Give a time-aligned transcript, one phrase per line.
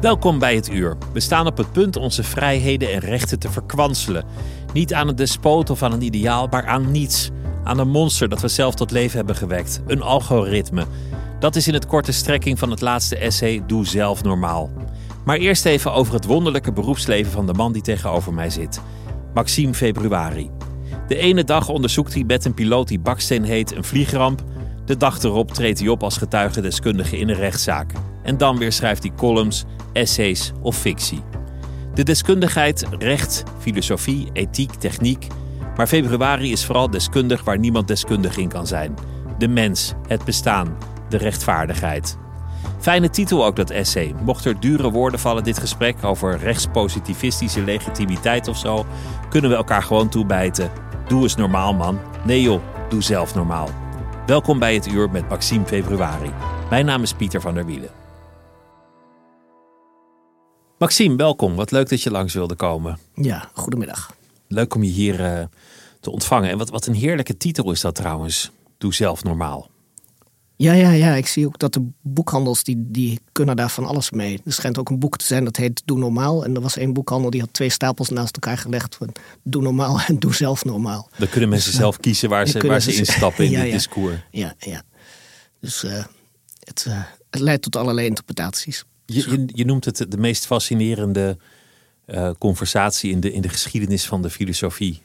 [0.00, 0.96] Welkom bij het uur.
[1.12, 4.24] We staan op het punt onze vrijheden en rechten te verkwanselen.
[4.72, 7.30] Niet aan een despoot of aan een ideaal, maar aan niets.
[7.64, 9.80] Aan een monster dat we zelf tot leven hebben gewekt.
[9.86, 10.84] Een algoritme.
[11.38, 14.70] Dat is in het korte strekking van het laatste essay Doe zelf normaal.
[15.24, 18.80] Maar eerst even over het wonderlijke beroepsleven van de man die tegenover mij zit.
[19.34, 20.50] Maxime Februari.
[21.08, 24.42] De ene dag onderzoekt hij met een piloot die Baksteen heet een vliegramp.
[24.84, 27.92] De dag erop treedt hij op als getuigendeskundige in een rechtszaak.
[28.26, 31.22] En dan weer schrijft hij columns, essays of fictie.
[31.94, 35.26] De deskundigheid, recht, filosofie, ethiek, techniek.
[35.76, 38.94] Maar februari is vooral deskundig waar niemand deskundig in kan zijn.
[39.38, 40.76] De mens, het bestaan,
[41.08, 42.18] de rechtvaardigheid.
[42.78, 44.14] Fijne titel ook dat essay.
[44.22, 48.86] Mocht er dure woorden vallen dit gesprek over rechtspositivistische legitimiteit of zo,
[49.28, 50.70] kunnen we elkaar gewoon toebijten.
[51.08, 51.98] Doe eens normaal man.
[52.24, 53.68] Nee joh, doe zelf normaal.
[54.26, 56.30] Welkom bij het uur met Maxime Februari.
[56.70, 58.05] Mijn naam is Pieter van der Wielen.
[60.78, 61.54] Maxime, welkom.
[61.54, 62.98] Wat leuk dat je langs wilde komen.
[63.14, 64.16] Ja, goedemiddag.
[64.48, 65.44] Leuk om je hier uh,
[66.00, 66.50] te ontvangen.
[66.50, 68.50] En wat, wat een heerlijke titel is dat trouwens.
[68.78, 69.70] Doe zelf normaal.
[70.56, 71.14] Ja, ja, ja.
[71.14, 74.40] Ik zie ook dat de boekhandels, die, die kunnen daar van alles mee.
[74.44, 76.44] Er schijnt ook een boek te zijn dat heet Doe Normaal.
[76.44, 78.94] En er was één boekhandel die had twee stapels naast elkaar gelegd.
[78.94, 81.08] Van Doe Normaal en Doe Zelf Normaal.
[81.18, 83.74] Dan kunnen mensen dus, zelf kiezen waar ze, waar ze instappen in ja, dit ja.
[83.74, 84.16] discours.
[84.30, 84.82] Ja, ja.
[85.60, 86.04] Dus uh,
[86.60, 88.84] het, uh, het leidt tot allerlei interpretaties.
[89.06, 91.36] Je, je, je, noemt het de meest fascinerende
[92.06, 95.02] uh, conversatie in de, in de geschiedenis van de filosofie.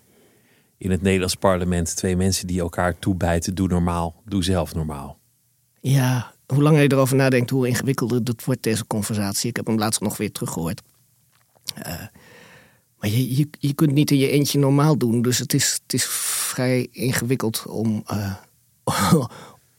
[0.77, 1.95] In het Nederlands parlement.
[1.95, 3.55] Twee mensen die elkaar toebijten.
[3.55, 5.19] Doe normaal, doe zelf normaal.
[5.81, 9.49] Ja, hoe langer je erover nadenkt, hoe ingewikkelder dat wordt deze conversatie.
[9.49, 10.81] Ik heb hem laatst nog weer teruggehoord.
[11.77, 11.85] Uh,
[12.99, 15.21] maar je, je, je kunt niet in je eentje normaal doen.
[15.21, 18.35] Dus het is, het is vrij ingewikkeld om, uh,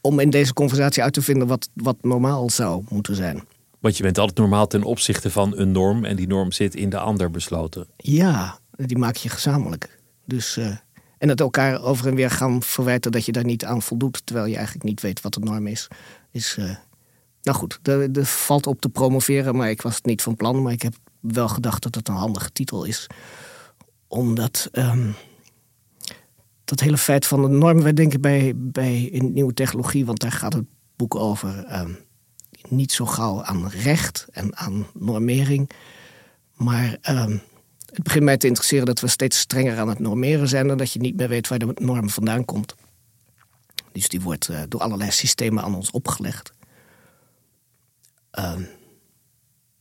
[0.01, 3.43] om in deze conversatie uit te vinden wat, wat normaal zou moeten zijn.
[3.83, 6.89] Want je bent altijd normaal ten opzichte van een norm en die norm zit in
[6.89, 7.87] de ander besloten.
[7.97, 9.99] Ja, die maak je gezamenlijk.
[10.25, 10.77] Dus, uh,
[11.17, 14.47] en het elkaar over en weer gaan verwijten dat je daar niet aan voldoet, terwijl
[14.47, 15.87] je eigenlijk niet weet wat de norm is.
[16.31, 16.75] is uh,
[17.41, 20.61] nou goed, er, valt op te promoveren, maar ik was het niet van plan.
[20.61, 23.07] Maar ik heb wel gedacht dat het een handige titel is.
[24.07, 25.15] Omdat um,
[26.63, 30.31] dat hele feit van de norm, wij denken bij, bij in nieuwe technologie, want daar
[30.31, 30.65] gaat het
[30.95, 31.79] boek over.
[31.79, 31.97] Um,
[32.69, 35.69] niet zo gauw aan recht en aan normering.
[36.53, 37.41] Maar um,
[37.85, 40.91] het begint mij te interesseren dat we steeds strenger aan het normeren zijn en dat
[40.91, 42.75] je niet meer weet waar de norm vandaan komt.
[43.91, 46.51] Dus die wordt uh, door allerlei systemen aan ons opgelegd.
[48.39, 48.53] Uh,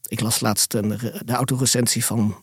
[0.09, 0.89] ik las laatst een,
[1.25, 2.43] de autorecensie van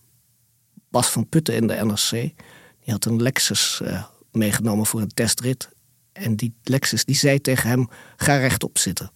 [0.89, 2.09] Bas van Putten in de NRC.
[2.09, 5.69] Die had een Lexus uh, meegenomen voor een testrit.
[6.11, 9.11] En die Lexus die zei tegen hem: ga rechtop zitten.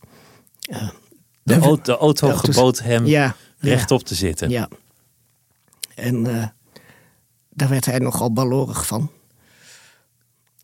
[1.43, 4.49] De auto, de auto gebood hem ja, rechtop ja, te zitten.
[4.49, 4.69] Ja.
[5.95, 6.47] En uh,
[7.49, 9.11] daar werd hij nogal balorig van.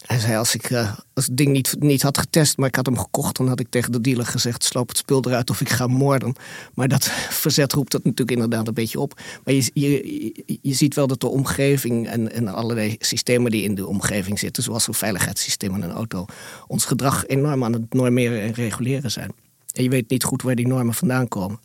[0.06, 2.86] Hij zei, als ik uh, als het ding niet, niet had getest, maar ik had
[2.86, 3.38] hem gekocht...
[3.38, 6.34] dan had ik tegen de dealer gezegd, sloop het spul eruit of ik ga moorden.
[6.74, 7.04] Maar dat
[7.44, 9.22] verzet roept dat natuurlijk inderdaad een beetje op.
[9.44, 13.76] Maar je, je, je ziet wel dat de omgeving en, en allerlei systemen die in
[13.76, 14.64] de omgeving zitten...
[14.64, 16.26] zoals een veiligheidssysteem in een auto...
[16.68, 19.32] ons gedrag enorm aan het normeren en reguleren zijn.
[19.74, 21.60] En je weet niet goed waar die normen vandaan komen.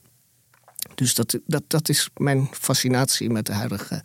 [0.94, 4.02] Dus dat, dat, dat is mijn fascinatie met de huidige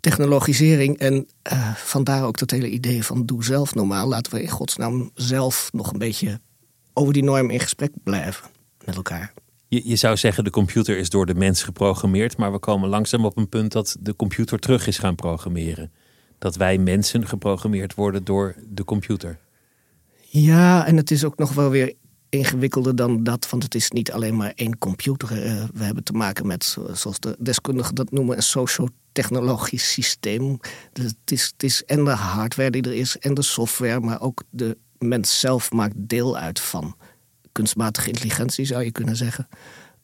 [0.00, 0.98] technologisering.
[0.98, 4.08] En uh, vandaar ook dat hele idee van doe zelf normaal.
[4.08, 6.40] Laten we in godsnaam zelf nog een beetje
[6.92, 8.48] over die norm in gesprek blijven
[8.84, 9.32] met elkaar.
[9.68, 13.24] Je, je zou zeggen, de computer is door de mens geprogrammeerd, maar we komen langzaam
[13.24, 15.92] op een punt dat de computer terug is gaan programmeren.
[16.38, 19.38] Dat wij mensen geprogrammeerd worden door de computer.
[20.28, 21.94] Ja, en het is ook nog wel weer
[22.36, 25.46] ingewikkelder dan dat, want het is niet alleen maar één computer.
[25.46, 30.58] Uh, we hebben te maken met, zoals de deskundigen dat noemen, een socio-technologisch systeem.
[30.92, 35.40] Het, is, en de hardware die er is en de software, maar ook de mens
[35.40, 36.96] zelf maakt deel uit van
[37.52, 39.48] kunstmatige intelligentie, zou je kunnen zeggen.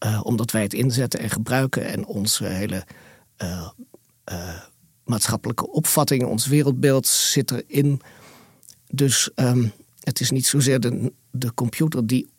[0.04, 2.84] Uh, omdat wij het inzetten en gebruiken en onze hele
[3.42, 3.68] uh,
[5.04, 8.00] maatschappelijke opvatting, ons wereldbeeld zit erin.
[8.90, 12.30] Dus um, het is niet zozeer de, de computer die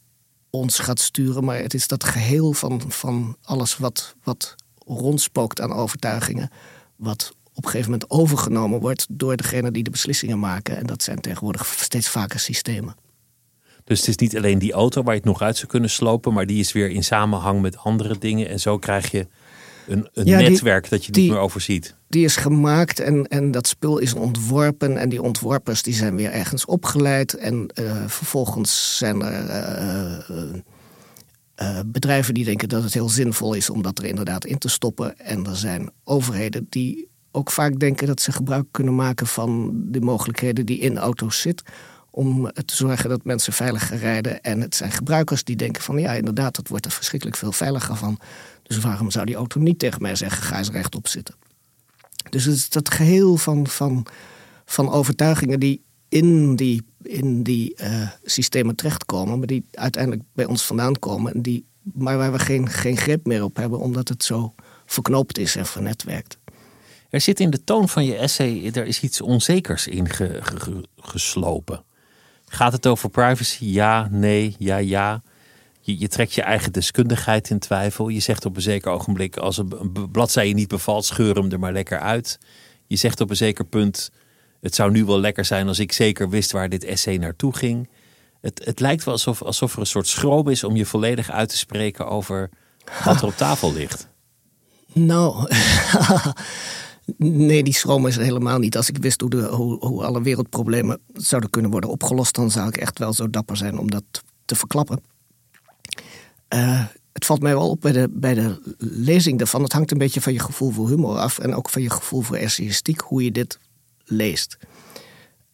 [0.49, 4.55] ons gaat sturen, maar het is dat geheel van, van alles wat, wat
[4.85, 6.49] rondspookt aan overtuigingen,
[6.95, 10.77] wat op een gegeven moment overgenomen wordt door degene die de beslissingen maken.
[10.77, 12.95] En dat zijn tegenwoordig steeds vaker systemen.
[13.83, 16.33] Dus het is niet alleen die auto waar je het nog uit zou kunnen slopen,
[16.33, 18.49] maar die is weer in samenhang met andere dingen.
[18.49, 19.27] En zo krijg je
[19.87, 21.95] een, een netwerk dat je niet meer overziet.
[22.07, 24.97] Die is gemaakt en, en dat spul is ontworpen.
[24.97, 27.33] En die ontworpers die zijn weer ergens opgeleid.
[27.33, 29.49] En uh, vervolgens zijn er
[30.29, 30.53] uh,
[31.61, 34.69] uh, bedrijven die denken dat het heel zinvol is om dat er inderdaad in te
[34.69, 35.19] stoppen.
[35.19, 40.01] En er zijn overheden die ook vaak denken dat ze gebruik kunnen maken van de
[40.01, 41.65] mogelijkheden die in auto's zitten
[42.15, 44.41] om te zorgen dat mensen veiliger rijden.
[44.41, 47.95] En het zijn gebruikers die denken van ja, inderdaad, dat wordt er verschrikkelijk veel veiliger
[47.95, 48.19] van.
[48.63, 51.35] Dus waarom zou die auto niet tegen mij zeggen, ga eens rechtop zitten?
[52.29, 54.05] Dus het is dat geheel van, van,
[54.65, 60.65] van overtuigingen die in die, in die uh, systemen terechtkomen, maar die uiteindelijk bij ons
[60.65, 64.23] vandaan komen, en die, maar waar we geen, geen grip meer op hebben, omdat het
[64.23, 64.53] zo
[64.85, 66.37] verknoopt is en vernetwerkt.
[67.09, 70.07] Er zit in de toon van je essay, er is iets onzekers in
[70.97, 71.83] geslopen.
[72.47, 73.65] Gaat het over privacy?
[73.65, 75.21] Ja, nee, ja, ja.
[75.85, 78.07] Je, je, trekt je eigen deskundigheid in twijfel.
[78.07, 81.59] Je zegt op een zeker ogenblik, als een, een bladzijde niet bevalt, scheur hem er
[81.59, 82.39] maar lekker uit.
[82.87, 84.11] Je zegt op een zeker punt,
[84.61, 87.89] het zou nu wel lekker zijn als ik zeker wist waar dit essay naartoe ging.
[88.41, 91.49] Het, het lijkt wel alsof, alsof er een soort schroom is om je volledig uit
[91.49, 92.49] te spreken over
[93.03, 94.07] wat er op tafel ligt.
[94.93, 95.47] Nou,
[97.17, 98.77] Nee, die schroom is er helemaal niet.
[98.77, 102.77] Als ik wist hoe, de, hoe, alle wereldproblemen zouden kunnen worden opgelost, dan zou ik
[102.77, 104.03] echt wel zo dapper zijn om dat
[104.45, 105.01] te verklappen.
[106.53, 109.63] Uh, het valt mij wel op bij de, bij de lezing daarvan.
[109.63, 112.21] Het hangt een beetje van je gevoel voor humor af en ook van je gevoel
[112.21, 113.59] voor essayistiek, hoe je dit
[114.03, 114.57] leest.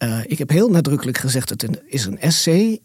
[0.04, 2.80] Uh, ik heb heel nadrukkelijk gezegd: het is een essay.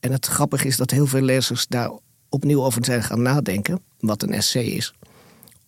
[0.00, 1.90] En het grappige is dat heel veel lezers daar
[2.28, 4.94] opnieuw over zijn gaan nadenken, wat een essay is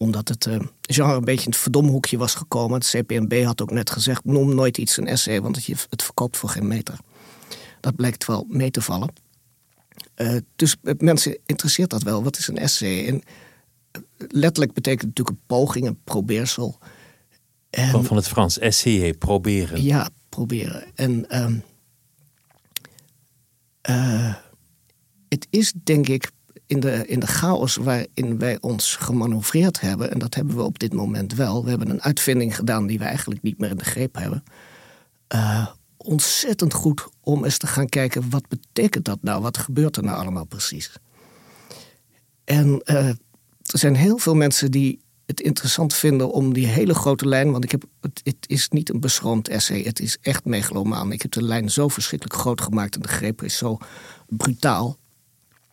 [0.00, 2.78] omdat het uh, genre een beetje in het verdomhoekje was gekomen.
[2.78, 6.36] Het CPNB had ook net gezegd: noem nooit iets een essay, want het, het verkoopt
[6.36, 6.98] voor geen meter.
[7.80, 9.12] Dat blijkt wel mee te vallen.
[10.20, 12.22] Uh, dus mensen interesseert dat wel.
[12.22, 13.06] Wat is een essay?
[13.06, 13.22] En
[14.16, 16.78] letterlijk betekent het natuurlijk een poging, een probeersel.
[17.70, 19.82] En, van het Frans, essayer, proberen.
[19.82, 20.84] Ja, proberen.
[20.94, 21.26] En
[23.90, 24.34] uh,
[25.28, 26.30] het is denk ik
[26.66, 30.78] in de, in de chaos waarin wij ons gemanoeuvreerd hebben, en dat hebben we op
[30.78, 33.84] dit moment wel, we hebben een uitvinding gedaan die we eigenlijk niet meer in de
[33.84, 34.44] greep hebben.
[35.34, 35.66] Uh,
[36.02, 39.42] ontzettend goed om eens te gaan kijken, wat betekent dat nou?
[39.42, 40.92] Wat gebeurt er nou allemaal precies?
[42.44, 43.08] En uh,
[43.62, 47.64] er zijn heel veel mensen die het interessant vinden om die hele grote lijn, want
[47.64, 51.12] ik heb, het, het, is niet een beschroomd essay, het is echt megalomaan.
[51.12, 53.78] Ik heb de lijn zo verschrikkelijk groot gemaakt en de greep is zo
[54.28, 54.98] brutaal.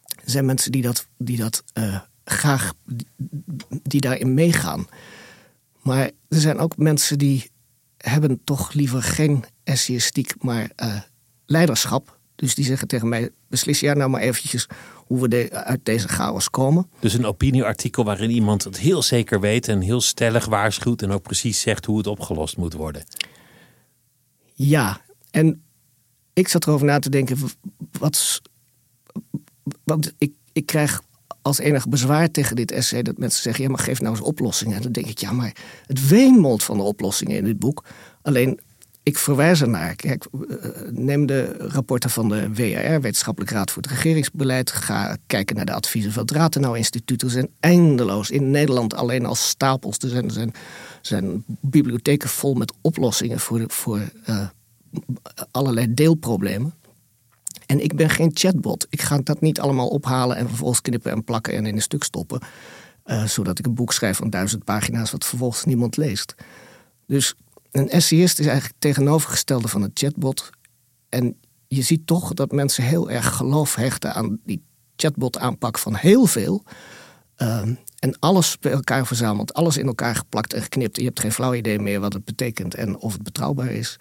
[0.06, 2.74] Er zijn mensen die dat, die dat uh, graag,
[3.68, 4.88] die daarin meegaan.
[5.82, 7.50] Maar er zijn ook mensen die
[7.98, 11.02] hebben toch liever geen essayistiek, maar uh,
[11.46, 12.20] leiderschap.
[12.36, 16.08] Dus die zeggen tegen mij, beslis jij nou maar eventjes hoe we de, uit deze
[16.08, 16.90] chaos komen.
[17.00, 21.22] Dus een opinieartikel waarin iemand het heel zeker weet en heel stellig waarschuwt en ook
[21.22, 23.04] precies zegt hoe het opgelost moet worden.
[24.54, 25.64] Ja, en
[26.34, 27.38] ik zat erover na te denken,
[27.92, 28.42] wat,
[29.84, 31.02] want ik, ik krijg
[31.42, 34.76] als enig bezwaar tegen dit essay dat mensen zeggen: ja, maar geef nou eens oplossingen.
[34.76, 35.56] En dan denk ik: ja, maar
[35.86, 37.84] het wemelt van de oplossingen in dit boek.
[38.22, 38.60] Alleen
[39.08, 39.96] ik verwijs ernaar.
[39.96, 40.58] Kijk, eh,
[40.90, 44.72] neem de rapporten van de WRR, Wetenschappelijk Raad voor het Regeringsbeleid.
[44.72, 47.22] Ga kijken naar de adviezen van het Ratenau Instituut.
[47.22, 49.98] Er zijn eindeloos in Nederland alleen al stapels.
[49.98, 50.54] Er zijn,
[51.02, 54.00] zijn, bibliotheken vol met oplossingen voor, voor
[54.30, 54.48] uh,
[55.52, 56.74] allerlei deelproblemen.
[57.66, 58.88] En ik ben geen chatbot.
[58.90, 62.04] Ik ga dat niet allemaal ophalen en vervolgens knippen en plakken en in een stuk
[62.04, 62.40] stoppen.
[63.06, 66.36] Uh, zodat ik een boek schrijf van duizend pagina's wat vervolgens niemand leest.
[67.06, 67.36] Dus
[67.72, 70.50] een essayist is eigenlijk tegenovergestelde van een chatbot.
[71.10, 74.64] En je ziet toch dat mensen heel erg geloof hechten aan die
[74.96, 76.64] chatbot aanpak van heel veel.
[77.36, 80.98] Ehm, en alles bij elkaar verzameld, alles in elkaar geplakt en geknipt.
[80.98, 83.98] Je hebt geen flauw idee meer wat het betekent en of het betrouwbaar is.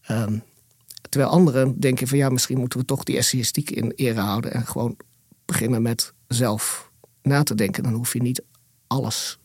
[0.00, 0.38] Ehm,
[1.08, 4.66] terwijl anderen denken van ja, misschien moeten we toch die essayistiek in ere houden en
[4.66, 4.96] gewoon
[5.44, 6.90] beginnen met zelf
[7.22, 7.82] na te denken.
[7.82, 8.42] Dan hoef je niet
[8.86, 9.38] alles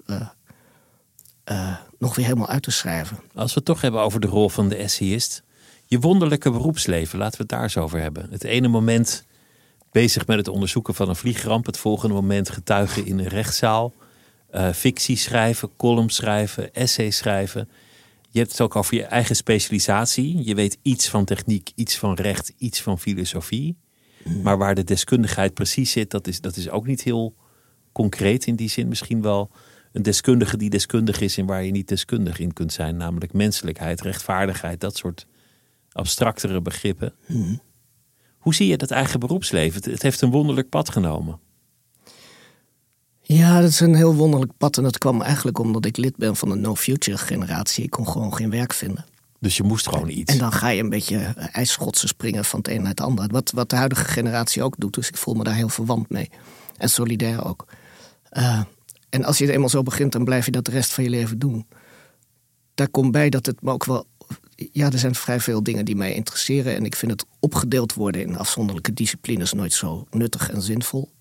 [1.46, 3.20] uh, nog weer helemaal uit te schrijven.
[3.34, 5.44] Als we het toch hebben over de rol van de essayist.
[5.86, 8.28] Je wonderlijke beroepsleven, laten we het daar eens over hebben.
[8.30, 9.26] Het ene moment
[9.92, 11.66] bezig met het onderzoeken van een vliegramp.
[11.66, 13.94] Het volgende moment getuigen in een rechtszaal.
[14.52, 17.70] Uh, fictie schrijven, column schrijven, essay schrijven.
[18.30, 20.46] Je hebt het ook over je eigen specialisatie.
[20.46, 23.76] Je weet iets van techniek, iets van recht, iets van filosofie.
[24.44, 27.36] Maar waar de deskundigheid precies zit, dat is, dat is ook niet heel
[27.92, 28.88] concreet in die zin.
[28.88, 29.50] Misschien wel
[29.96, 32.98] een deskundige die deskundig is en waar je niet deskundig in kunt zijn.
[32.98, 35.28] Namelijk menselijkheid, rechtvaardigheid, dat soort
[35.92, 37.14] abstractere begrippen.
[37.28, 37.62] Mm.
[38.38, 39.92] Hoe zie je dat eigen beroepsleven?
[39.92, 41.40] Het heeft een wonderlijk pad genomen.
[43.22, 44.78] Ja, dat is een heel wonderlijk pad.
[44.78, 47.84] En dat kwam eigenlijk omdat ik lid ben van de No Future generatie.
[47.84, 49.06] Ik kon gewoon geen werk vinden.
[49.40, 50.34] Dus je moest gewoon iets.
[50.34, 51.18] En dan ga je een beetje
[51.52, 53.28] ijsschotsen springen van het een naar het andere.
[53.32, 54.94] Wat, wat de huidige generatie ook doet.
[54.94, 56.30] Dus ik voel me daar heel verwant mee.
[56.78, 57.66] En solidair ook.
[58.34, 58.62] Uh,
[59.16, 61.10] en als je het eenmaal zo begint, dan blijf je dat de rest van je
[61.10, 61.68] leven doen.
[62.74, 64.08] Daar komt bij dat het me ook wel.
[64.56, 66.76] Ja, er zijn vrij veel dingen die mij interesseren.
[66.76, 71.12] En ik vind het opgedeeld worden in afzonderlijke disciplines nooit zo nuttig en zinvol.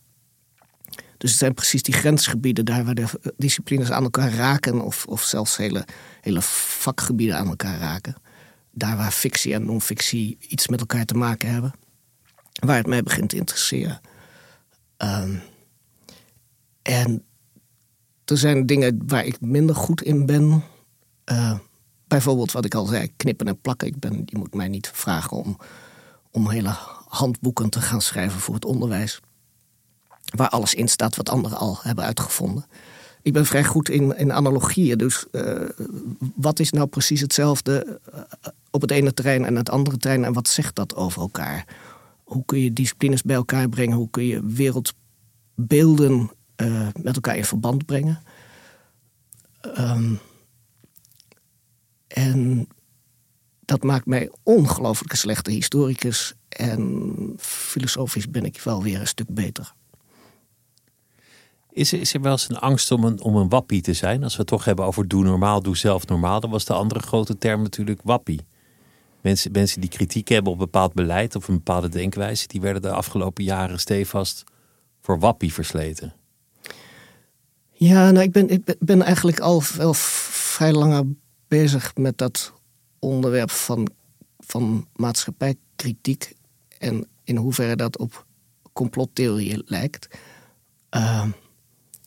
[1.18, 5.22] Dus het zijn precies die grensgebieden daar waar de disciplines aan elkaar raken, of, of
[5.22, 5.86] zelfs hele,
[6.20, 8.14] hele vakgebieden aan elkaar raken.
[8.70, 11.72] Daar waar fictie en non-fictie iets met elkaar te maken hebben,
[12.52, 14.00] waar het mij begint te interesseren.
[14.98, 15.42] Um,
[16.82, 17.24] en
[18.24, 20.62] er zijn dingen waar ik minder goed in ben.
[21.32, 21.58] Uh,
[22.06, 23.88] bijvoorbeeld wat ik al zei, knippen en plakken.
[23.88, 25.56] Ik ben, je moet mij niet vragen om,
[26.30, 26.74] om hele
[27.08, 29.20] handboeken te gaan schrijven voor het onderwijs.
[30.24, 32.66] Waar alles in staat wat anderen al hebben uitgevonden.
[33.22, 34.98] Ik ben vrij goed in, in analogieën.
[34.98, 35.68] Dus uh,
[36.34, 38.20] wat is nou precies hetzelfde uh,
[38.70, 40.24] op het ene terrein en het andere terrein?
[40.24, 41.66] En wat zegt dat over elkaar?
[42.24, 43.96] Hoe kun je disciplines bij elkaar brengen?
[43.96, 46.30] Hoe kun je wereldbeelden
[46.64, 48.22] uh, met elkaar in verband brengen.
[49.78, 50.20] Um,
[52.06, 52.68] en
[53.60, 56.34] dat maakt mij ongelooflijk slechte historicus.
[56.48, 59.72] En filosofisch ben ik wel weer een stuk beter.
[61.70, 64.22] Is er, is er wel eens een angst om een, om een wappie te zijn?
[64.22, 66.40] Als we het toch hebben over doe normaal, doe zelf normaal.
[66.40, 68.40] Dan was de andere grote term natuurlijk wappie.
[69.20, 72.46] Mensen, mensen die kritiek hebben op bepaald beleid of een bepaalde denkwijze...
[72.46, 74.44] die werden de afgelopen jaren stevast
[75.00, 76.14] voor wappie versleten.
[77.84, 81.16] Ja, nou, ik, ben, ik ben eigenlijk al wel vrij lang
[81.48, 82.52] bezig met dat
[82.98, 83.88] onderwerp van,
[84.38, 86.32] van maatschappijkritiek.
[86.78, 88.26] En in hoeverre dat op
[88.72, 90.08] complottheorieën lijkt.
[90.96, 91.26] Uh,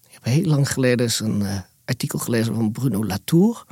[0.07, 3.65] ik heb heel lang geleden eens een uh, artikel gelezen van Bruno Latour.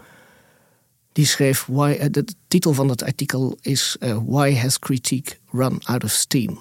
[1.11, 6.03] Die schreef, why, uh, de titel van het artikel is Why has critique run out
[6.03, 6.59] of steam?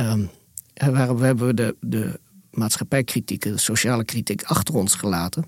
[0.00, 0.30] Um,
[0.74, 2.20] waar we hebben de, de
[2.60, 5.44] maatschappijkritiek, sociale kritiek achter ons gelaten.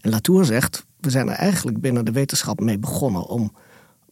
[0.00, 3.52] En Latour zegt, we zijn er eigenlijk binnen de wetenschap mee begonnen om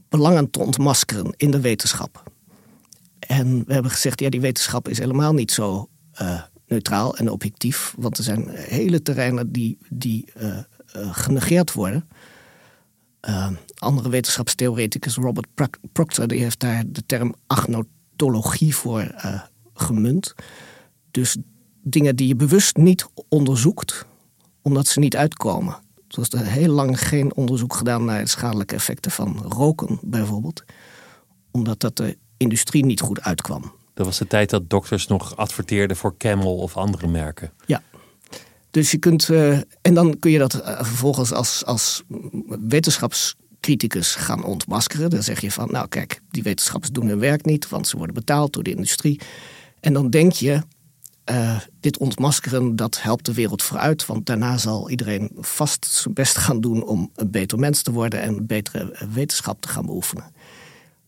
[0.09, 2.23] belangen te ontmaskeren in de wetenschap.
[3.19, 5.89] En we hebben gezegd, ja, die wetenschap is helemaal niet zo
[6.21, 10.59] uh, neutraal en objectief, want er zijn hele terreinen die, die uh,
[10.97, 12.09] uh, genegeerd worden.
[13.79, 15.47] andere wetenschapstheoreticus, Robert
[15.93, 19.15] Proctor, die heeft daar de term agnotologie voor
[19.75, 20.35] gemunt.
[21.11, 21.37] Dus
[21.85, 24.07] dingen die je bewust niet onderzoekt,
[24.63, 25.75] omdat ze niet uitkomen.
[26.09, 30.65] Er was er heel lang geen onderzoek gedaan naar de schadelijke effecten van roken, bijvoorbeeld,
[31.51, 33.73] omdat dat de industrie niet goed uitkwam.
[33.95, 37.53] Dat was de tijd dat dokters nog adverteerden voor Camel of andere merken.
[37.67, 37.83] Ja.
[38.71, 42.03] Dus je kunt, uh, en dan kun je dat uh, vervolgens als, als
[42.69, 45.11] wetenschapscriticus gaan ontmaskeren.
[45.11, 48.15] Dan zeg je van, nou kijk, die wetenschappers doen hun werk niet, want ze worden
[48.15, 49.21] betaald door de industrie.
[49.81, 50.63] En dan denk je,
[51.31, 54.07] uh, dit ontmaskeren, dat helpt de wereld vooruit.
[54.07, 58.23] Want daarna zal iedereen vast zijn best gaan doen om een beter mens te worden
[58.23, 60.33] en betere wetenschap te gaan beoefenen.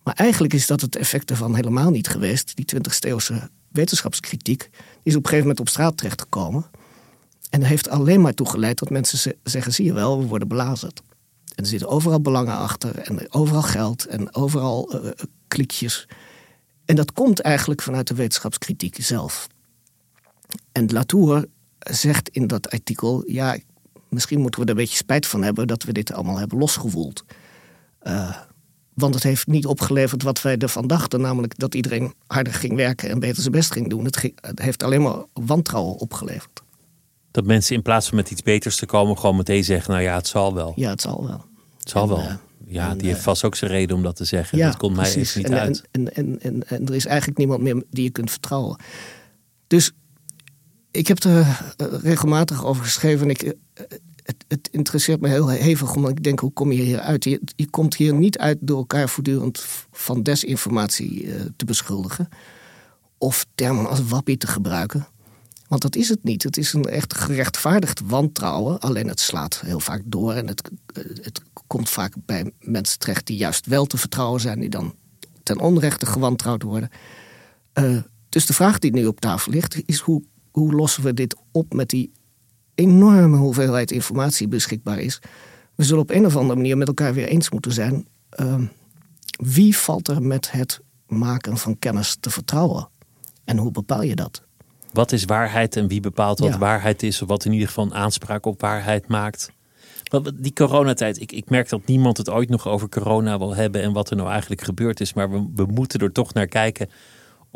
[0.02, 2.56] Maar eigenlijk is dat het effect ervan helemaal niet geweest.
[2.56, 4.70] Die 20e eeuwse wetenschapskritiek
[5.02, 6.66] is op een gegeven moment op straat terechtgekomen.
[7.50, 11.02] En heeft alleen maar toegeleid dat mensen zeggen: zie je wel, we worden belazerd.
[11.54, 15.10] En er zitten overal belangen achter, en overal geld en overal uh,
[15.48, 16.08] klikjes.
[16.84, 19.48] En dat komt eigenlijk vanuit de wetenschapskritiek zelf.
[20.72, 21.46] En Latour
[21.78, 23.58] zegt in dat artikel: ja,
[24.08, 27.24] misschien moeten we er een beetje spijt van hebben dat we dit allemaal hebben losgewoeld.
[28.02, 28.36] Uh,
[28.94, 33.10] Want het heeft niet opgeleverd wat wij ervan dachten, namelijk dat iedereen harder ging werken
[33.10, 34.04] en beter zijn best ging doen.
[34.04, 36.62] Het, het heeft alleen maar wantrouwen opgeleverd.
[37.30, 40.14] Dat mensen in plaats van met iets beters te komen, gewoon meteen zeggen: Nou ja,
[40.14, 40.72] het zal wel.
[40.76, 41.44] Ja, het zal wel.
[41.78, 42.18] Het zal wel.
[42.18, 42.34] Eh,
[42.68, 44.58] ja, die heeft vast ook zijn reden om dat te zeggen.
[44.58, 45.82] Ja, dat komt mij even niet en, uit.
[45.90, 48.78] En, en, en, en, er is eigenlijk niemand meer die je kunt vertrouwen.
[49.66, 49.92] Dus
[50.96, 53.30] ik heb er eh, regelmatig over geschreven.
[53.30, 53.54] Ik, eh,
[54.48, 57.24] het, interesseert me heel hevig, omdat ik denk, hoe kom je hier uit?
[57.24, 62.28] Je, je komt hier niet uit door elkaar voortdurend van desinformatie te beschuldigen.
[63.18, 65.06] Of termen als wappie te gebruiken.
[65.68, 66.42] Want dat is het niet.
[66.42, 68.80] Het is een echt gerechtvaardigd wantrouwen.
[68.80, 70.32] Alleen het slaat heel vaak door.
[70.32, 70.70] En het,
[71.22, 74.60] het komt vaak bij mensen terecht die juist wel te vertrouwen zijn.
[74.60, 74.94] Die dan
[75.42, 76.90] ten onrechte gewantrouwd worden.
[78.28, 80.22] Dus de vraag die nu op tafel ligt is hoe,
[80.58, 82.12] hoe lossen we dit op met die
[82.74, 85.20] enorme hoeveelheid informatie beschikbaar is.
[85.74, 88.06] We zullen op een of andere manier met elkaar weer eens moeten zijn.
[88.40, 88.54] Uh,
[89.38, 92.88] wie valt er met het maken van kennis te vertrouwen?
[93.44, 94.42] En hoe bepaal je dat?
[94.92, 97.94] Wat is waarheid en wie bepaalt wat waarheid is, of wat in ieder geval een
[97.94, 99.52] aanspraak op waarheid maakt?
[100.34, 103.92] Die coronatijd, ik, ik merk dat niemand het ooit nog over corona wil hebben en
[103.92, 105.12] wat er nou eigenlijk gebeurd is.
[105.12, 106.88] Maar we, we moeten er toch naar kijken,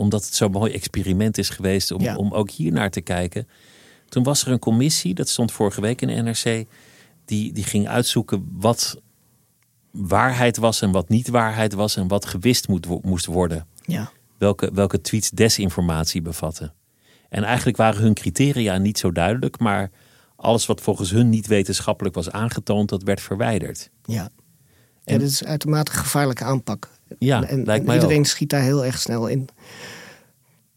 [0.01, 3.49] omdat het zo'n mooi experiment is geweest om, om ook hier naar te kijken.
[4.09, 6.67] Toen was er een commissie, dat stond vorige week in de NRC,
[7.25, 9.01] die, die ging uitzoeken wat
[9.91, 13.67] waarheid was en wat niet waarheid was en wat gewist moet, moest worden.
[13.83, 14.13] Ja.
[14.39, 16.75] Welke, welke tweets desinformatie bevatten.
[17.29, 19.91] En eigenlijk waren hun criteria niet zo duidelijk, maar
[20.37, 23.91] alles wat volgens hun niet wetenschappelijk was aangetoond, dat werd verwijderd.
[24.05, 24.31] Ja,
[25.05, 26.89] en dat is uitermate gevaarlijke aanpak.
[27.19, 29.49] Ja, en, lijkt mij iedereen schiet daar heel erg snel in.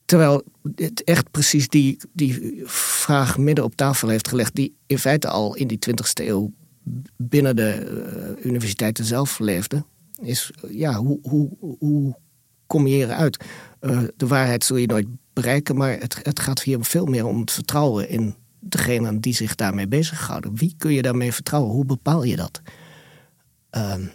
[0.06, 0.44] Terwijl
[0.76, 5.56] het echt precies die, die vraag midden op tafel heeft gelegd, die in feite al
[5.56, 6.52] in die 20e eeuw
[7.18, 9.84] binnen de uh, universiteiten zelf leefde.
[10.22, 11.50] Is ja, hoe, hoe,
[11.80, 12.16] hoe
[12.68, 13.44] kom je eruit?
[13.82, 15.76] Uh, de waarheid zul je nooit bereiken.
[15.76, 19.88] Maar het, het gaat hier veel meer om het vertrouwen in degene die zich daarmee
[19.88, 20.56] bezighouden.
[20.56, 21.72] Wie kun je daarmee vertrouwen?
[21.72, 22.62] Hoe bepaal je dat?
[23.72, 24.12] Um,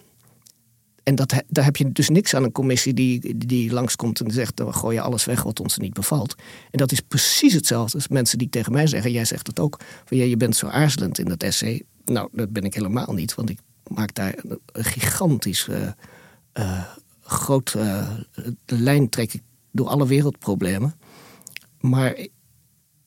[1.09, 4.59] en dat, daar heb je dus niks aan een commissie die, die langskomt en zegt:
[4.59, 6.35] we gooien alles weg wat ons niet bevalt.
[6.71, 9.81] En dat is precies hetzelfde als mensen die tegen mij zeggen: jij zegt het ook,
[10.05, 11.83] van ja, je bent zo aarzelend in dat essay.
[12.05, 15.68] Nou, dat ben ik helemaal niet, want ik maak daar een gigantisch
[16.53, 16.85] uh,
[17.23, 18.11] groot uh,
[18.66, 19.42] lijn trek ik
[19.73, 20.94] door alle wereldproblemen.
[21.81, 22.27] Maar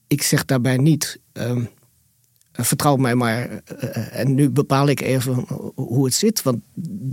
[0.07, 1.69] ik zeg daarbij niet, um,
[2.51, 3.49] vertrouw mij maar
[4.11, 6.41] en nu bepaal ik even hoe het zit.
[6.41, 6.59] Want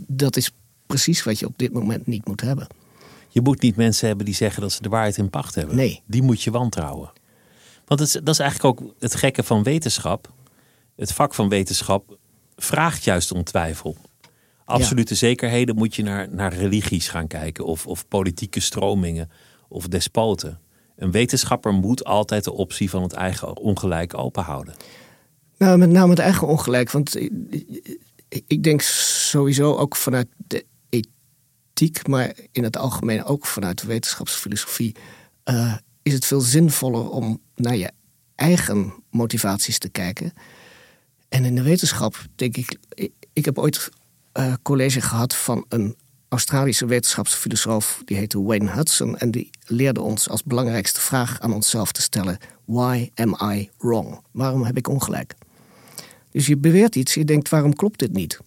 [0.06, 0.52] dat is
[0.88, 2.66] precies wat je op dit moment niet moet hebben.
[3.28, 5.76] Je moet niet mensen hebben die zeggen dat ze de waarheid in pacht hebben.
[5.76, 6.02] Nee.
[6.06, 7.12] Die moet je wantrouwen.
[7.86, 10.32] Want het, dat is eigenlijk ook het gekke van wetenschap.
[10.96, 12.18] Het vak van wetenschap
[12.56, 13.96] vraagt juist om twijfel.
[14.64, 17.64] Absolute zekerheden moet je naar, naar religies gaan kijken.
[17.64, 19.30] Of, of politieke stromingen.
[19.68, 20.60] Of despoten.
[20.96, 24.74] Een wetenschapper moet altijd de optie van het eigen ongelijk openhouden.
[25.58, 26.90] Nou, met name het eigen ongelijk.
[26.90, 27.16] Want
[28.46, 30.64] ik denk sowieso ook vanuit de
[32.06, 34.94] maar in het algemeen ook vanuit de wetenschapsfilosofie,
[35.44, 37.90] uh, is het veel zinvoller om naar je
[38.34, 40.32] eigen motivaties te kijken.
[41.28, 42.76] En in de wetenschap denk ik,
[43.32, 43.88] ik heb ooit
[44.34, 45.96] uh, college gehad van een
[46.28, 51.92] Australische wetenschapsfilosoof, die heette Wayne Hudson, en die leerde ons als belangrijkste vraag aan onszelf
[51.92, 54.20] te stellen: Why am I wrong?
[54.30, 55.34] Waarom heb ik ongelijk?
[56.30, 58.38] Dus je beweert iets, je denkt: waarom klopt dit niet?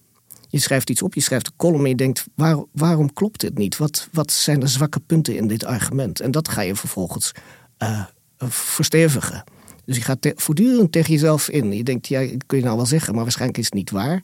[0.51, 3.57] Je schrijft iets op, je schrijft een column en je denkt: waar, waarom klopt dit
[3.57, 3.77] niet?
[3.77, 6.19] Wat, wat zijn de zwakke punten in dit argument?
[6.19, 7.31] En dat ga je vervolgens
[7.83, 8.05] uh,
[8.49, 9.43] verstevigen.
[9.85, 11.71] Dus je gaat voortdurend tegen jezelf in.
[11.71, 14.23] Je denkt: ja, kun je nou wel zeggen, maar waarschijnlijk is het niet waar.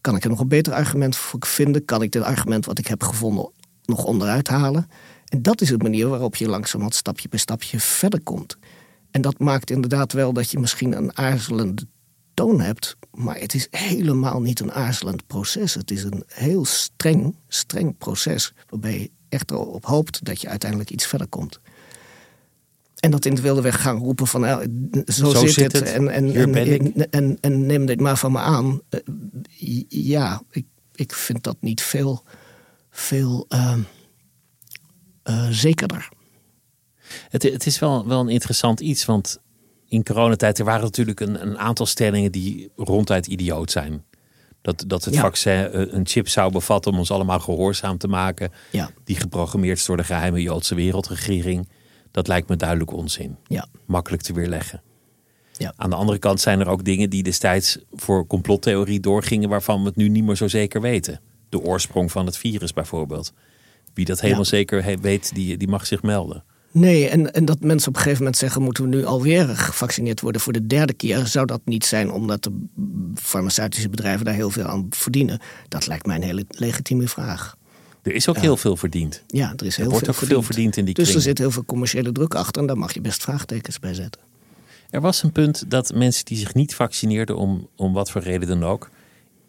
[0.00, 1.84] Kan ik er nog een beter argument voor vinden?
[1.84, 3.50] Kan ik dit argument wat ik heb gevonden
[3.84, 4.88] nog onderuit halen?
[5.28, 8.56] En dat is de manier waarop je langzamerhand stapje bij stapje verder komt.
[9.10, 11.86] En dat maakt inderdaad wel dat je misschien een aarzelende
[12.34, 15.74] toon hebt, maar het is helemaal niet een aarzelend proces.
[15.74, 20.90] Het is een heel streng, streng proces waarbij je echt erop hoopt dat je uiteindelijk
[20.90, 21.60] iets verder komt.
[23.04, 24.66] En dat in de wilde weg gaan roepen van nou,
[25.06, 28.80] zo, zo, zit, het, En, en, en, en, en, neem dit maar van me aan.
[28.90, 32.22] Uh, ja, ik, ik vind dat niet veel,
[32.90, 33.76] veel uh,
[35.24, 36.08] uh, zekerder.
[37.28, 39.40] Het, het is wel, wel een interessant iets, want
[39.94, 44.04] in coronatijd er waren natuurlijk een, een aantal stellingen die ronduit idioot zijn.
[44.62, 48.52] Dat, dat het vaccin een chip zou bevatten om ons allemaal gehoorzaam te maken.
[48.70, 48.90] Ja.
[49.04, 51.68] Die geprogrammeerd is door de geheime Joodse wereldregering.
[52.10, 53.36] Dat lijkt me duidelijk onzin.
[53.46, 53.66] Ja.
[53.86, 54.82] Makkelijk te weerleggen.
[55.52, 55.72] Ja.
[55.76, 59.86] Aan de andere kant zijn er ook dingen die destijds voor complottheorie doorgingen, waarvan we
[59.86, 61.20] het nu niet meer zo zeker weten.
[61.48, 63.32] de oorsprong van het virus bijvoorbeeld.
[63.94, 66.44] Wie dat helemaal zeker weet, die, die mag zich melden.
[66.74, 70.20] Nee, en, en dat mensen op een gegeven moment zeggen: moeten we nu alweer gevaccineerd
[70.20, 71.26] worden voor de derde keer?
[71.26, 72.66] Zou dat niet zijn omdat de
[73.14, 75.40] farmaceutische bedrijven daar heel veel aan verdienen?
[75.68, 77.56] Dat lijkt mij een hele legitieme vraag.
[78.02, 79.22] Er is ook heel veel verdiend.
[79.26, 81.18] Ja, er is heel er wordt veel ook veel verdiend in die Dus kring.
[81.18, 84.20] er zit heel veel commerciële druk achter en daar mag je best vraagtekens bij zetten.
[84.90, 88.48] Er was een punt dat mensen die zich niet vaccineerden, om, om wat voor reden
[88.48, 88.90] dan ook,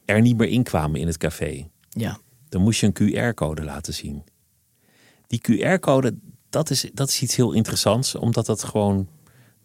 [0.05, 1.67] er niet meer inkwamen in het café.
[1.89, 2.17] Ja.
[2.49, 4.23] Dan moest je een QR-code laten zien.
[5.27, 6.15] Die QR-code,
[6.55, 9.07] dat is, dat is iets heel interessants, omdat dat gewoon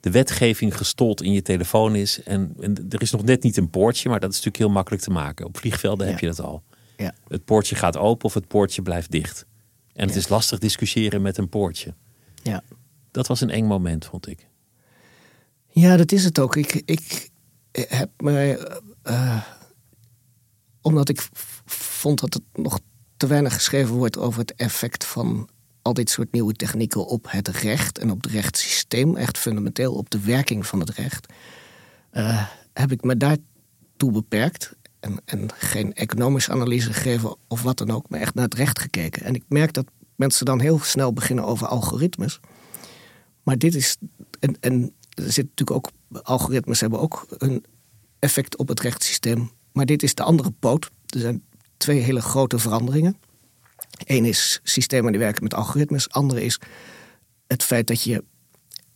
[0.00, 2.22] de wetgeving gestold in je telefoon is.
[2.22, 5.02] En, en er is nog net niet een poortje, maar dat is natuurlijk heel makkelijk
[5.02, 5.46] te maken.
[5.46, 6.12] Op vliegvelden Ja.
[6.12, 6.62] heb je dat al.
[6.96, 7.14] Ja.
[7.28, 9.46] Het poortje gaat open of het poortje blijft dicht.
[9.92, 11.94] En het is lastig discussiëren met een poortje.
[12.42, 12.62] Ja.
[13.10, 14.46] Dat was een eng moment, vond ik.
[15.68, 16.56] Ja, dat is het ook.
[16.56, 17.30] Ik, ik
[17.72, 18.68] heb me.
[19.02, 19.42] eh,
[20.82, 21.28] omdat ik
[21.66, 22.80] vond dat het nog
[23.16, 25.48] te weinig geschreven wordt over het effect van
[25.82, 30.10] al dit soort nieuwe technieken op het recht en op het rechtssysteem, echt fundamenteel op
[30.10, 31.32] de werking van het recht,
[32.10, 37.90] eh, heb ik me daartoe beperkt en, en geen economische analyse gegeven of wat dan
[37.90, 39.24] ook, maar echt naar het recht gekeken.
[39.24, 42.40] En ik merk dat mensen dan heel snel beginnen over algoritmes.
[43.42, 43.96] Maar dit is.
[44.40, 45.90] En, en er zit natuurlijk ook.
[46.22, 47.64] Algoritmes hebben ook een
[48.18, 49.50] effect op het rechtssysteem.
[49.72, 50.90] Maar dit is de andere poot.
[51.06, 51.42] Er zijn
[51.76, 53.16] twee hele grote veranderingen.
[54.04, 56.10] Eén is systemen die werken met algoritmes.
[56.10, 56.60] Andere is
[57.46, 58.24] het feit dat je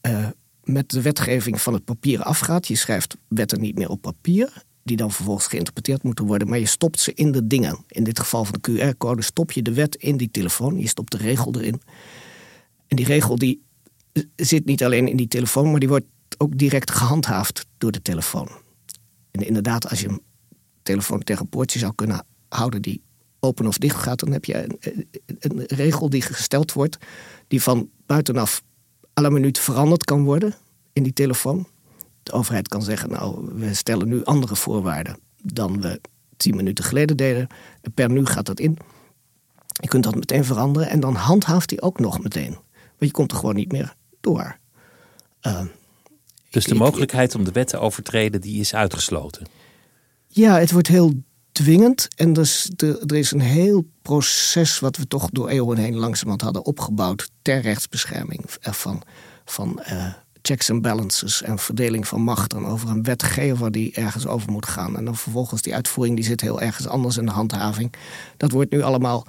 [0.01, 0.29] eh,
[0.63, 2.69] met de wetgeving van het papier afgaat.
[2.69, 4.63] Je schrijft wetten niet meer op papier.
[4.83, 6.49] Die dan vervolgens geïnterpreteerd moeten worden.
[6.49, 7.85] Maar je stopt ze in de dingen.
[7.89, 10.79] In dit geval van de QR-code stop je de wet in die telefoon.
[10.79, 11.83] Je stopt de regel erin.
[12.87, 13.63] En die regel die
[14.37, 16.07] zit niet alleen in die telefoon, maar die wordt
[16.39, 18.49] ook direct gehandhaafd door de telefoon.
[19.31, 20.23] En inderdaad, als je een
[20.83, 23.03] telefoon tegen een poortje zou kunnen houden die
[23.45, 25.07] open of dicht gaat, dan heb je een,
[25.39, 26.99] een regel die gesteld wordt,
[27.49, 28.63] die van buitenaf
[29.13, 30.55] alle minuut veranderd kan worden
[30.93, 31.67] in die telefoon.
[32.23, 36.01] De overheid kan zeggen, nou, we stellen nu andere voorwaarden dan we
[36.37, 37.47] tien minuten geleden deden.
[37.81, 38.79] En per nu gaat dat in.
[39.67, 42.51] Je kunt dat meteen veranderen en dan handhaaft hij ook nog meteen.
[42.73, 44.59] Want je komt er gewoon niet meer door.
[45.43, 45.61] Uh,
[46.51, 49.47] Dus de mogelijkheid om de wet te overtreden, die is uitgesloten.
[50.27, 51.13] Ja, het wordt heel
[51.55, 52.09] dwingend.
[52.17, 56.65] En dus er is een heel proces wat we toch door eeuwen heen langzamerhand hadden
[56.65, 59.03] opgebouwd ter rechtsbescherming van,
[59.45, 60.13] van uh,
[60.43, 64.67] checks en balances en verdeling van macht en over een wetgever die ergens over moet
[64.67, 64.97] gaan.
[64.97, 67.93] En dan vervolgens die uitvoering die zit heel ergens anders in de handhaving.
[68.37, 69.27] Dat wordt nu allemaal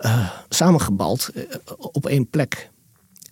[0.00, 1.42] uh, samengebald uh,
[1.76, 2.70] op één plek.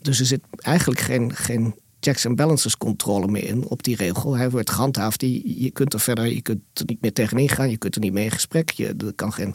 [0.01, 4.37] Dus er zit eigenlijk geen, geen checks en balances controle meer in op die regel.
[4.37, 5.21] Hij wordt gehandhaafd.
[5.21, 7.71] Je, je kunt er verder, je kunt er niet meer tegenin gaan.
[7.71, 8.71] Je kunt er niet mee in gesprek.
[8.71, 9.55] Je, er kan geen,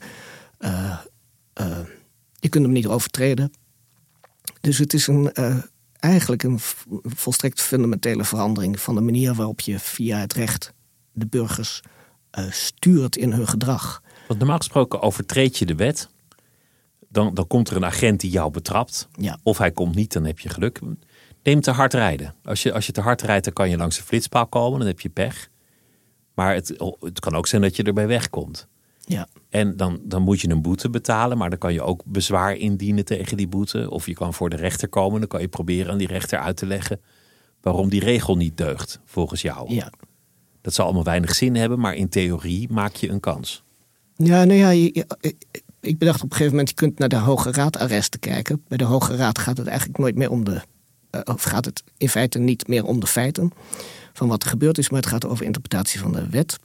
[0.60, 0.98] uh,
[1.62, 1.80] uh,
[2.40, 3.52] je kunt hem niet overtreden.
[4.62, 5.58] Dus het is een, uh,
[6.00, 6.60] eigenlijk een
[7.04, 10.74] volstrekt fundamentele verandering van de manier waarop je via het recht
[11.12, 11.82] de burgers
[12.50, 14.02] stuurt in hun gedrag.
[14.28, 16.10] Want normaal gesproken overtreed je de wet.
[17.10, 19.08] Dan, dan komt er een agent die jou betrapt.
[19.12, 19.40] Ja.
[19.44, 20.80] Of hij komt niet, dan heb je geluk.
[21.48, 22.36] Neem te hard rijden.
[22.44, 24.80] Als je, als je te hard rijdt, dan kan je langs de flitspaal komen.
[24.80, 25.50] Dan heb je pech.
[26.34, 28.68] Maar het, het kan ook zijn dat je erbij wegkomt.
[29.06, 29.28] Ja.
[29.50, 31.38] En dan, dan moet je een boete betalen.
[31.38, 33.90] Maar dan kan je ook bezwaar indienen tegen die boete.
[33.90, 35.20] Of je kan voor de rechter komen.
[35.20, 37.02] Dan kan je proberen aan die rechter uit te leggen...
[37.62, 39.74] waarom die regel niet deugt, volgens jou.
[39.74, 39.92] Ja.
[40.62, 41.80] Dat zal allemaal weinig zin hebben.
[41.80, 43.64] Maar in theorie maak je een kans.
[44.16, 45.36] Ja, nou ja, je, je,
[45.82, 46.70] ik bedacht op een gegeven moment...
[46.70, 48.64] je kunt naar de Hoge Raad arresten kijken.
[48.68, 50.62] Bij de Hoge Raad gaat het eigenlijk nooit meer om de
[51.24, 53.52] of gaat het in feite niet meer om de feiten
[54.14, 56.58] van wat er gebeurd is, maar het gaat over interpretatie van de wet.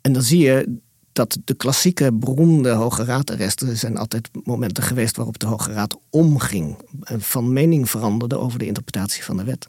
[0.00, 0.78] En dan zie je
[1.12, 6.76] dat de klassieke beroemde Hoge Raadarresten zijn altijd momenten geweest waarop de Hoge Raad omging
[7.18, 9.68] van mening veranderde over de interpretatie van de wet.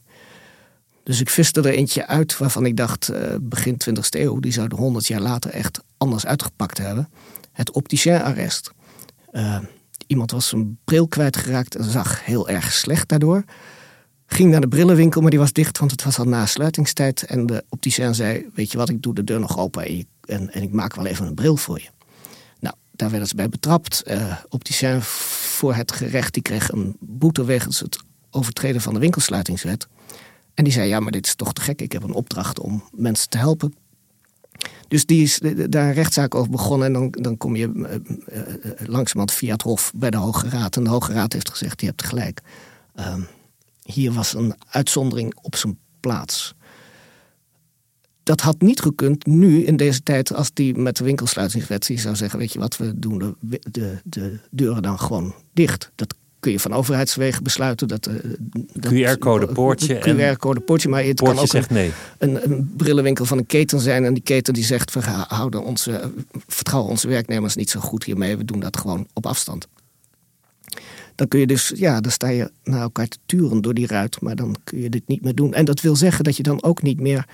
[1.04, 4.76] Dus ik viste er eentje uit waarvan ik dacht, uh, begin 20e eeuw, die zou
[4.76, 7.10] 100 jaar later echt anders uitgepakt hebben.
[7.52, 8.72] Het opticien-arrest.
[9.32, 9.60] Uh,
[10.08, 13.44] Iemand was zijn bril kwijtgeraakt en zag heel erg slecht daardoor.
[14.26, 17.24] Ging naar de brillenwinkel, maar die was dicht, want het was al na sluitingstijd.
[17.24, 20.54] En de opticien zei, weet je wat, ik doe de deur nog open en, en,
[20.54, 21.90] en ik maak wel even een bril voor je.
[22.60, 24.04] Nou, daar werden ze bij betrapt.
[24.08, 28.00] Uh, opticien voor het gerecht, die kreeg een boete wegens het
[28.32, 29.88] overtreden van de winkelsluitingswet.
[30.54, 31.82] En die zei, ja, maar dit is toch te gek.
[31.82, 33.74] Ik heb een opdracht om mensen te helpen.
[34.88, 36.88] Dus die is daar een rechtszaak over begonnen.
[36.88, 40.76] En dan, dan kom je uh, uh, langzamerhand via het Hof bij de Hoge Raad.
[40.76, 42.42] En de Hoge Raad heeft gezegd: je hebt gelijk.
[43.00, 43.16] Uh,
[43.84, 46.56] hier was een uitzondering op zijn plaats.
[48.24, 52.40] dat had niet gekund nu in deze tijd als die met de winkelsluitingswet zou zeggen,
[52.40, 55.92] weet je wat, we doen de, de, de deuren dan gewoon dicht.
[55.96, 56.16] Dat
[56.48, 57.88] kun je van overheidswegen besluiten.
[57.88, 60.00] Dat, uh, QR-code poortje.
[60.00, 61.92] QR-code poortje, maar het poortje kan ook zegt nee.
[62.18, 66.12] een, een, brillenwinkel van een keten zijn en die keten die zegt, we houden onze,
[66.48, 69.68] vertrouwen onze werknemers niet zo goed hiermee, we doen dat gewoon op afstand.
[71.16, 74.22] Dan kun je dus, ja, dan sta je naar elkaar te turen door die ruit,
[74.22, 75.54] maar dan kun je dit niet meer doen.
[75.54, 77.26] En dat wil zeggen dat je dan ook niet meer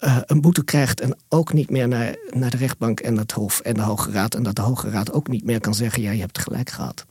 [0.00, 3.60] uh, een boete krijgt en ook niet meer naar, naar de rechtbank en het Hof
[3.60, 4.34] en de Hoge Raad.
[4.34, 7.06] En dat de Hoge Raad ook niet meer kan zeggen: ja, je hebt gelijk gehad.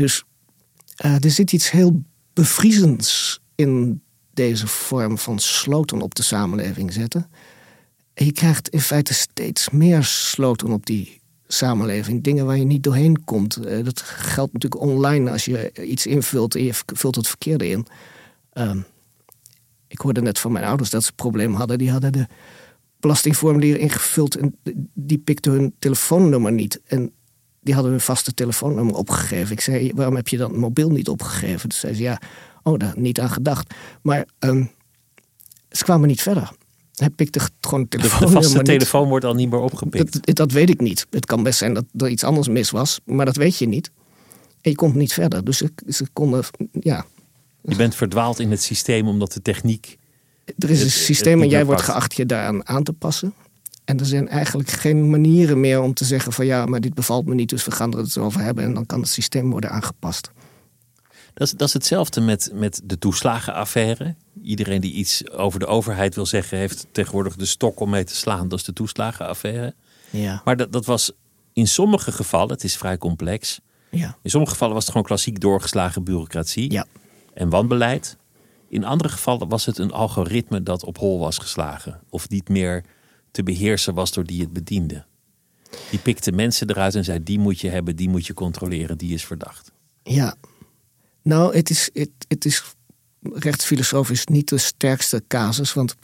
[0.00, 0.24] Dus
[1.04, 4.02] uh, er zit iets heel bevriezends in
[4.34, 7.30] deze vorm van sloten op de samenleving zetten.
[8.14, 12.22] En je krijgt in feite steeds meer sloten op die samenleving.
[12.22, 13.66] Dingen waar je niet doorheen komt.
[13.66, 17.86] Uh, dat geldt natuurlijk online als je iets invult en je vult het verkeerde in.
[18.54, 18.76] Uh,
[19.86, 21.78] ik hoorde net van mijn ouders dat ze een probleem hadden.
[21.78, 22.26] Die hadden de
[23.00, 24.56] belastingformulier ingevuld en
[24.94, 26.80] die pikte hun telefoonnummer niet.
[26.86, 27.12] En
[27.60, 29.52] die hadden hun vaste telefoonnummer opgegeven.
[29.52, 31.68] Ik zei, waarom heb je dan mobiel niet opgegeven?
[31.68, 32.20] Toen zei ze, ja,
[32.62, 33.74] oh, daar niet aan gedacht.
[34.02, 34.70] Maar um,
[35.70, 36.52] ze kwamen niet verder.
[36.94, 40.26] Hij pikte gewoon het telefoonnummer De vaste telefoon wordt al niet meer opgepikt.
[40.26, 41.06] Dat, dat, weet ik niet.
[41.10, 43.90] Het kan best zijn dat er iets anders mis was, maar dat weet je niet.
[44.60, 45.44] En je komt niet verder.
[45.44, 46.44] Dus ze, ze konden,
[46.80, 47.06] ja,
[47.62, 49.98] je bent verdwaald in het systeem omdat de techniek.
[50.58, 53.34] Er is een systeem en jij wordt geacht je daaraan aan te passen.
[53.90, 57.26] En er zijn eigenlijk geen manieren meer om te zeggen van ja, maar dit bevalt
[57.26, 59.70] me niet, dus we gaan er het over hebben en dan kan het systeem worden
[59.70, 60.30] aangepast.
[61.34, 64.14] Dat is, dat is hetzelfde met, met de toeslagenaffaire.
[64.42, 68.14] Iedereen die iets over de overheid wil zeggen, heeft tegenwoordig de stok om mee te
[68.14, 68.48] slaan.
[68.48, 69.74] Dat is de toeslagenaffaire.
[70.10, 70.42] Ja.
[70.44, 71.12] Maar dat, dat was
[71.52, 73.60] in sommige gevallen, het is vrij complex.
[73.90, 74.16] Ja.
[74.22, 76.72] In sommige gevallen was het gewoon klassiek doorgeslagen bureaucratie.
[76.72, 76.86] Ja
[77.40, 78.16] en wanbeleid.
[78.68, 82.00] In andere gevallen was het een algoritme dat op hol was geslagen.
[82.10, 82.84] Of niet meer
[83.30, 85.04] te beheersen was door die het bediende.
[85.90, 89.14] Die pikte mensen eruit en zei: die moet je hebben, die moet je controleren, die
[89.14, 89.72] is verdacht.
[90.02, 90.34] Ja,
[91.22, 92.64] nou, het is, het, het is
[93.22, 95.72] rechtsfilosofisch niet de sterkste casus.
[95.72, 95.94] Want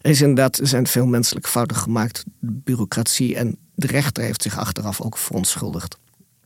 [0.00, 2.24] er, is inderdaad, er zijn veel menselijke fouten gemaakt.
[2.40, 5.98] bureaucratie en de rechter heeft zich achteraf ook verontschuldigd.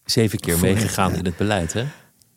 [0.05, 1.87] Zeven keer meegegaan in het beleid, hè?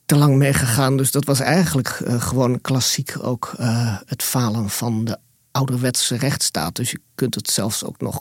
[0.06, 0.98] te lang meegegaan.
[0.98, 5.18] Dus dat was eigenlijk uh, gewoon klassiek ook uh, het falen van de
[5.54, 6.76] ouderwetse rechtsstaat.
[6.76, 8.20] Dus je kunt het zelfs ook nog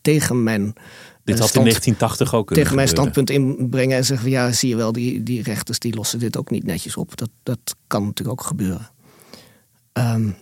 [0.00, 0.72] tegen mijn.
[1.24, 4.92] Dit had in 1980 ook Tegen mijn standpunt inbrengen en zeggen: ja, zie je wel,
[4.92, 7.16] die, die rechters die lossen dit ook niet netjes op.
[7.16, 8.90] Dat, dat kan natuurlijk ook gebeuren.
[9.92, 10.36] Um,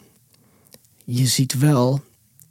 [1.04, 2.02] je ziet wel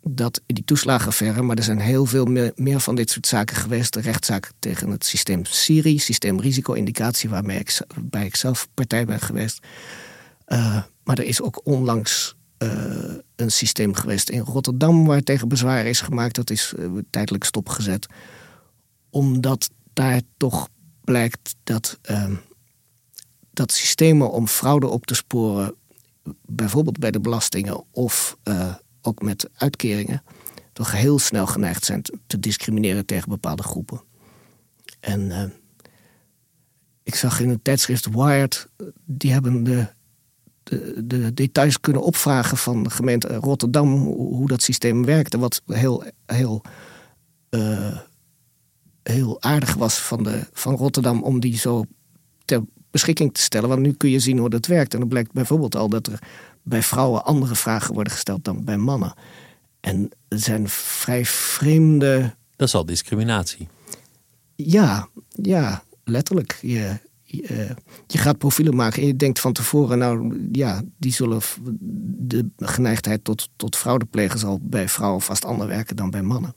[0.01, 3.93] dat die toeslagenaffaire, maar er zijn heel veel meer, meer, van dit soort zaken geweest.
[3.93, 9.19] De rechtszaak tegen het systeem Siri, systeem risico-indicatie, waarmee ik, bij ik zelf partij ben
[9.19, 9.59] geweest.
[10.47, 12.35] Uh, maar er is ook onlangs
[13.35, 16.35] een systeem geweest in Rotterdam waar tegen bezwaar is gemaakt.
[16.35, 18.07] Dat is uh, tijdelijk stopgezet.
[19.09, 20.69] Omdat daar toch
[21.03, 21.99] blijkt dat,
[23.51, 25.75] dat systemen om fraude op te sporen,
[26.45, 28.37] bijvoorbeeld bij de belastingen of
[29.01, 30.23] ook met uitkeringen,
[30.73, 34.01] toch heel snel geneigd zijn te discrimineren tegen bepaalde groepen.
[34.99, 35.53] En
[37.03, 38.67] ik zag in het tijdschrift Wired,
[39.05, 39.87] die hebben de,
[40.63, 45.37] de, de, details kunnen opvragen van de gemeente Rotterdam, hoe, dat systeem werkte.
[45.37, 46.61] Wat heel, heel,
[47.49, 47.97] uh,
[49.03, 51.85] heel aardig was van, de, van Rotterdam om die zo
[52.45, 53.69] ter beschikking te stellen.
[53.69, 54.93] Want nu kun je zien hoe dat werkt.
[54.93, 56.19] En dan blijkt bijvoorbeeld al dat er
[56.63, 59.13] bij vrouwen andere vragen worden gesteld dan bij mannen.
[59.79, 62.35] En er zijn vrij vreemde.
[62.55, 63.67] Dat is al discriminatie.
[64.55, 66.57] Ja, ja, letterlijk.
[66.61, 66.99] Je,
[67.37, 67.75] je,
[68.07, 71.41] je, gaat profielen maken en je denkt van tevoren, nou ja, die zullen
[72.17, 76.55] de geneigdheid tot, tot fraude plegen zal bij vrouwen vast anders werken dan bij mannen.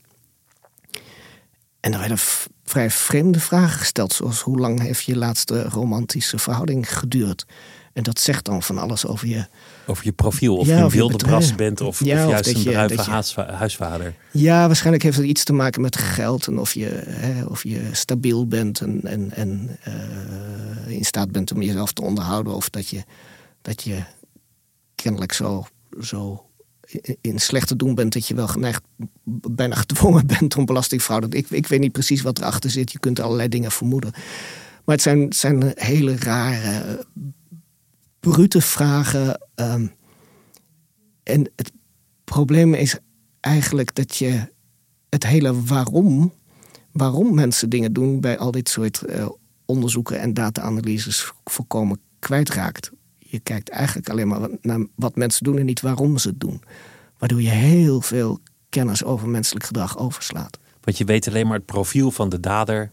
[1.79, 2.17] En er werden
[2.63, 7.45] vrij vreemde vragen gesteld, zoals hoe lang heeft je laatste romantische verhouding geduurd?
[7.93, 9.47] En dat zegt dan van alles over je.
[9.89, 13.41] Over je profiel, of je een wilde bras bent, of, ja, of juist een bruive
[13.41, 14.13] huisvader.
[14.31, 17.89] Ja, waarschijnlijk heeft het iets te maken met geld en of je, hè, of je
[17.91, 22.87] stabiel bent en, en, en uh, in staat bent om jezelf te onderhouden, of dat
[22.87, 23.03] je,
[23.61, 24.03] dat je
[24.95, 25.67] kennelijk zo,
[26.01, 26.47] zo
[27.21, 28.81] in slechte doen bent dat je wel geneigd,
[29.49, 31.37] bijna gedwongen bent om belastingfraude.
[31.37, 32.91] Ik, ik weet niet precies wat erachter zit.
[32.91, 34.11] Je kunt allerlei dingen vermoeden.
[34.85, 37.05] Maar het zijn, zijn hele rare
[38.19, 39.41] brute vragen.
[39.55, 39.91] Um,
[41.23, 41.71] en het
[42.23, 42.97] probleem is
[43.39, 44.51] eigenlijk dat je
[45.09, 46.33] het hele waarom,
[46.91, 49.29] waarom mensen dingen doen bij al dit soort uh,
[49.65, 52.91] onderzoeken en data-analyses volkomen kwijtraakt.
[53.17, 56.61] Je kijkt eigenlijk alleen maar naar wat mensen doen en niet waarom ze het doen.
[57.17, 60.59] Waardoor je heel veel kennis over menselijk gedrag overslaat.
[60.81, 62.91] Want je weet alleen maar het profiel van de dader,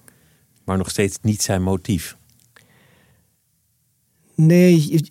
[0.65, 2.17] maar nog steeds niet zijn motief.
[4.35, 5.03] Nee,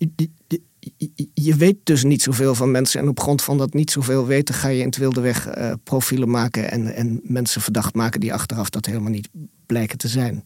[1.34, 3.00] je, weet dus niet zoveel van mensen.
[3.00, 5.72] En op grond van dat niet zoveel weten, ga je in het wilde weg uh,
[5.84, 9.28] profielen maken en, en mensen verdacht maken die achteraf dat helemaal niet
[9.66, 10.42] blijken te zijn.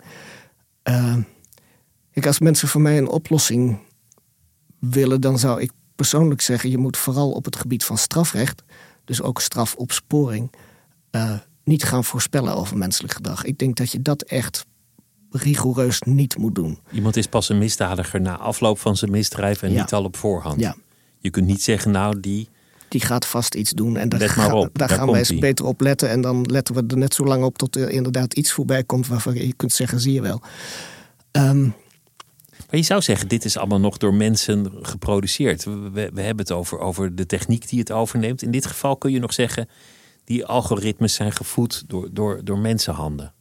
[0.89, 1.17] Uh,
[2.13, 3.79] ik, als mensen voor mij een oplossing
[4.79, 8.63] willen, dan zou ik persoonlijk zeggen: je moet vooral op het gebied van strafrecht,
[9.05, 10.53] dus ook strafopsporing,
[11.11, 13.45] uh, niet gaan voorspellen over menselijk gedrag.
[13.45, 14.67] Ik denk dat je dat echt
[15.31, 16.79] rigoureus niet moet doen.
[16.93, 20.61] Iemand is pas een misdadiger na afloop van zijn misdrijf en niet al op voorhand.
[20.61, 20.77] Ja.
[21.19, 22.49] Je kunt niet zeggen, nou, die.
[22.89, 26.09] Die gaat vast iets doen en daar, daar, daar gaan wij eens beter op letten.
[26.11, 29.07] En dan letten we er net zo lang op tot er inderdaad iets voorbij komt
[29.07, 30.41] waarvan je kunt zeggen: zie je wel.
[31.31, 35.65] Ehm, Maar je zou zeggen, dit is allemaal nog door mensen geproduceerd.
[35.65, 38.43] We, we- we hebben het over, over de techniek die het overneemt.
[38.43, 39.69] In dit geval kun je nog zeggen,
[40.25, 43.33] die algoritmes zijn gevoed door, door, door mensenhanden.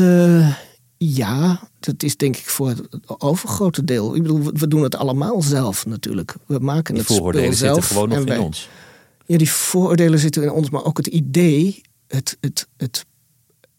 [0.00, 0.54] Eh,
[0.96, 2.82] ja, dat is denk ik voor het
[3.20, 4.14] overgrote deel.
[4.16, 6.34] Ik bedoel, we- doen het allemaal zelf natuurlijk.
[6.46, 7.74] We maken Die het spul vooroordelen zelf.
[7.74, 8.68] zitten gewoon nog in ons.
[9.26, 13.04] Ja, die vooroordelen zitten in ons, maar ook het idee, het, het, het,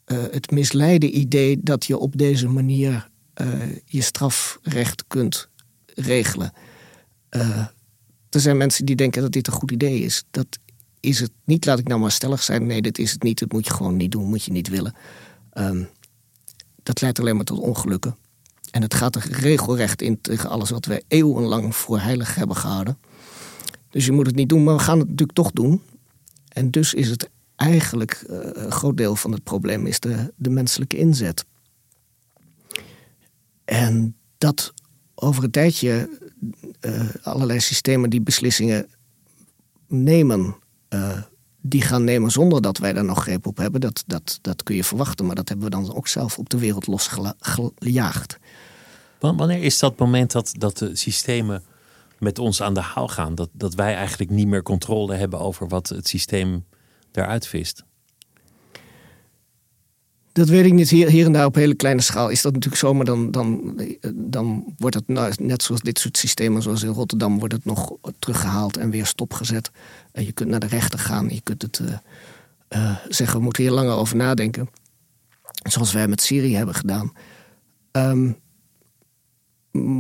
[0.06, 3.48] eh, het misleide idee dat je op deze manier eh,
[3.86, 5.50] je strafrecht kunt
[5.96, 6.52] regelen.
[8.30, 10.24] Er zijn mensen die denken dat dit een goed idee is.
[10.32, 10.48] Dat
[11.00, 12.66] is het niet, laat ik nou maar stellig zijn.
[12.66, 13.40] Nee, dit is het niet.
[13.40, 14.94] Dat moet je gewoon niet doen, moet je niet willen.
[15.52, 15.84] Ehm,
[16.88, 18.16] dat leidt alleen maar tot ongelukken.
[18.72, 22.98] En het gaat er regelrecht in tegen alles wat wij eeuwenlang voor heilig hebben gehouden.
[23.90, 25.82] Dus je moet het niet doen, maar we gaan het natuurlijk toch doen.
[26.48, 30.50] En dus is het eigenlijk eh, een groot deel van het probleem is de, de
[30.50, 31.46] menselijke inzet.
[33.66, 34.74] En dat
[35.16, 36.20] over een tijdje
[36.80, 38.88] eh, allerlei systemen die beslissingen
[39.88, 40.56] nemen,
[40.88, 41.22] eh,
[41.62, 44.76] die gaan nemen zonder dat wij daar nog greep op hebben, dat, dat, dat kun
[44.76, 45.26] je verwachten.
[45.26, 48.40] Maar dat hebben we dan ook zelf op de wereld losgejaagd.
[49.20, 51.64] Wan- Wanneer is dat moment dat, dat de systemen
[52.20, 53.36] met ons aan de haal gaan?
[53.36, 56.66] Dat, dat wij eigenlijk niet meer controle hebben over wat het systeem
[57.12, 57.84] eruit vist?
[60.38, 60.90] Dat weet ik niet.
[60.90, 62.94] Hier, hier en daar op hele kleine schaal is dat natuurlijk zo.
[62.94, 63.80] Maar dan, dan,
[64.14, 67.94] dan wordt het nou, net zoals dit soort systemen, zoals in Rotterdam, wordt het nog
[68.20, 69.72] teruggehaald en weer stopgezet.
[70.12, 71.30] En je kunt naar de rechter gaan.
[71.30, 71.98] Je kunt het eh,
[72.68, 74.70] eh, zeggen, we moeten hier langer over nadenken.
[75.70, 77.14] Zoals wij met Syrië hebben gedaan.
[77.92, 78.32] Ehm,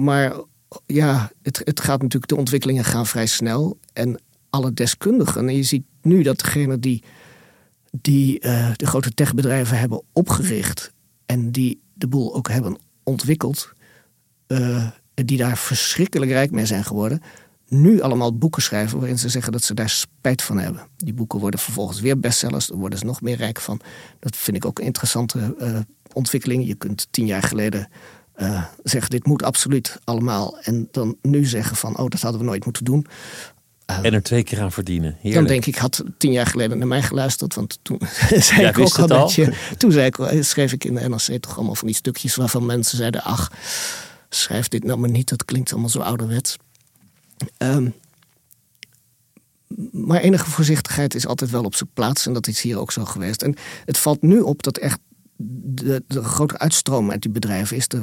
[0.03, 0.33] maar
[0.85, 3.79] ja, het, het gaat natuurlijk, de ontwikkelingen gaan vrij snel.
[3.93, 7.03] En alle deskundigen, en je ziet nu dat degene die
[8.01, 10.93] die eh, de grote techbedrijven hebben opgericht
[11.25, 13.73] en die de boel ook hebben ontwikkeld,
[14.47, 17.21] eh, die daar verschrikkelijk rijk mee zijn geworden,
[17.67, 20.87] nu allemaal boeken schrijven waarin ze zeggen dat ze daar spijt van hebben.
[20.97, 23.79] Die boeken worden vervolgens weer bestsellers, daar worden ze nog meer rijk van.
[24.19, 25.79] Dat vind ik ook een interessante eh,
[26.13, 26.67] ontwikkeling.
[26.67, 27.89] Je kunt tien jaar geleden
[28.83, 32.65] zeggen dit moet absoluut allemaal en dan nu zeggen van oh dat hadden we nooit
[32.65, 33.05] moeten doen.
[33.87, 35.11] En er twee keer aan verdienen.
[35.13, 35.33] Heerlijk.
[35.33, 37.55] Dan denk ik, had tien jaar geleden naar mij geluisterd.
[37.55, 37.99] Want toen
[38.49, 39.53] zei ik ook al dat je.
[39.77, 42.97] Toen zei ik, schreef ik in de NRC toch allemaal van die stukjes waarvan mensen
[42.97, 43.51] zeiden: Ach,
[44.29, 46.57] schrijf dit nou maar niet, dat klinkt allemaal zo ouderwets.
[47.57, 47.89] Ehm,
[49.91, 52.25] maar enige voorzichtigheid is altijd wel op zijn plaats.
[52.25, 53.41] En dat is hier ook zo geweest.
[53.41, 54.99] En het valt nu op dat echt
[55.37, 57.87] de, de grote uitstroom uit die bedrijven is.
[57.87, 58.01] De,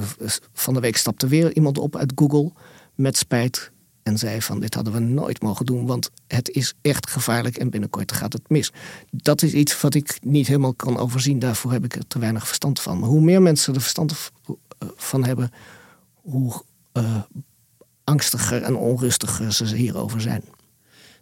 [0.52, 2.52] van de week stapte weer iemand op uit Google
[2.94, 3.72] met spijt.
[4.04, 7.70] En zei van dit hadden we nooit mogen doen, want het is echt gevaarlijk en
[7.70, 8.72] binnenkort gaat het mis.
[9.10, 11.38] Dat is iets wat ik niet helemaal kan overzien.
[11.38, 12.98] Daarvoor heb ik er te weinig verstand van.
[12.98, 14.30] Maar hoe meer mensen er verstand
[14.78, 15.52] eh, van hebben,
[16.14, 16.62] hoe
[16.92, 17.22] eh,
[18.04, 20.44] angstiger en onrustiger ze hierover zijn.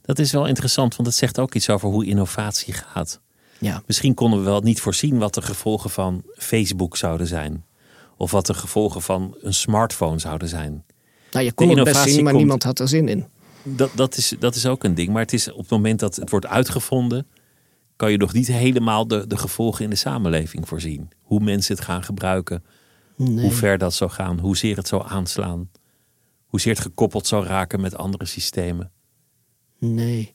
[0.02, 3.20] Dat is wel interessant, want het zegt ook iets over hoe innovatie gaat.
[3.58, 7.64] Ja, Misschien konden we wel niet voorzien wat de gevolgen van Facebook zouden zijn.
[8.16, 10.84] Of wat de gevolgen van een smartphone zouden zijn.
[11.32, 13.24] Nou, je kon het best zien, maar komt- niemand had er zin in.
[13.62, 15.08] Dat, dat, is, dat is ook een ding.
[15.10, 17.26] Maar het is op het moment dat het wordt uitgevonden,
[17.96, 21.10] kan je nog niet helemaal de, de gevolgen in de samenleving voorzien.
[21.20, 22.64] Hoe mensen het gaan gebruiken,
[23.16, 23.40] Nee.
[23.44, 25.70] hoe ver dat zou gaan, hoezeer het zou aanslaan,
[26.46, 28.90] hoezeer het gekoppeld zou raken met andere systemen.
[29.78, 30.32] Nee,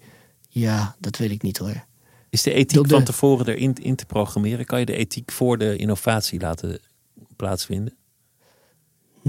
[0.50, 1.86] ja, dat weet ik niet hoor.
[2.30, 4.66] Is de ethiek de- van tevoren erin in te programmeren?
[4.66, 6.80] Kan je de ethiek voor de innovatie laten
[7.36, 7.97] plaatsvinden?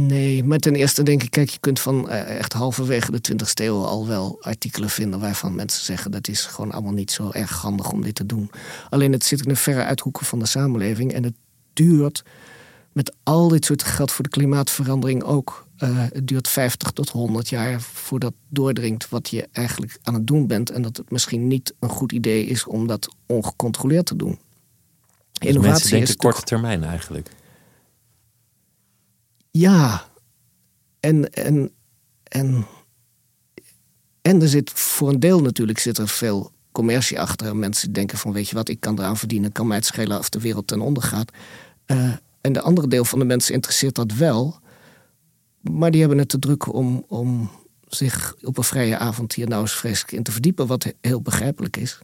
[0.06, 3.64] Nee, maar ten eerste denk ik, kijk, je kunt van eh, echt halverwege de 20e
[3.64, 7.60] eeuw al wel artikelen vinden waarvan mensen zeggen dat is gewoon allemaal niet zo erg
[7.60, 8.50] handig om dit te doen.
[8.90, 11.34] Alleen het zit in de verre uithoeken van de samenleving en het
[11.72, 12.22] duurt
[12.92, 17.48] met al dit soort geld voor de klimaatverandering ook Uh, het duurt 50 tot 100
[17.48, 20.70] jaar voordat doordringt wat je eigenlijk aan het doen bent.
[20.70, 24.38] En dat het misschien niet een goed idee is om dat ongecontroleerd te doen.
[25.32, 27.30] Dus Innovatie mensen is korte termijn eigenlijk.
[29.58, 30.04] Ja,
[31.00, 31.70] en, en,
[32.22, 32.66] en,
[34.22, 37.56] en er zit voor een deel natuurlijk zit er veel commercie achter.
[37.56, 40.28] Mensen denken van weet je wat, ik kan eraan verdienen, kan mij het schelen of
[40.28, 41.32] de wereld ten onder gaat.
[41.86, 44.60] Uh, en de andere deel van de mensen interesseert dat wel.
[45.60, 47.50] Maar die hebben het te druk om, om
[47.88, 51.76] zich op een vrije avond hier nou eens vreselijk in te verdiepen, wat heel begrijpelijk
[51.76, 51.98] is.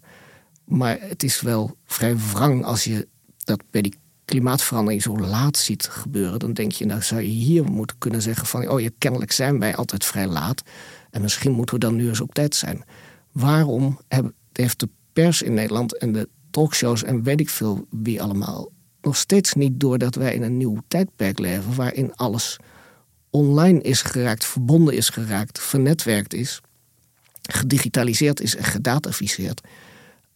[0.64, 3.08] Maar het is wel vrij wrang als je
[3.44, 6.38] dat bij die klimaatverandering zo laat ziet gebeuren.
[6.38, 9.58] Dan denk je, nou zou je hier moeten kunnen zeggen van, oh ja, kennelijk zijn
[9.58, 10.62] wij altijd vrij laat.
[11.10, 12.84] En misschien moeten we dan nu eens op tijd zijn.
[13.32, 14.00] Waarom
[14.52, 19.16] heeft de pers in Nederland en de talkshows en weet ik veel wie allemaal nog
[19.16, 22.56] steeds niet door dat wij in een nieuw tijdperk leven waarin alles
[23.30, 26.60] online is geraakt, verbonden is geraakt, vernetwerkt is,
[27.42, 29.60] gedigitaliseerd is en gedataficeerd.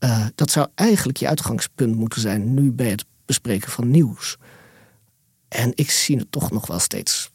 [0.01, 4.37] Uh, dat zou eigenlijk je uitgangspunt moeten zijn nu bij het bespreken van nieuws.
[5.49, 7.31] En ik zie het toch nog wel steeds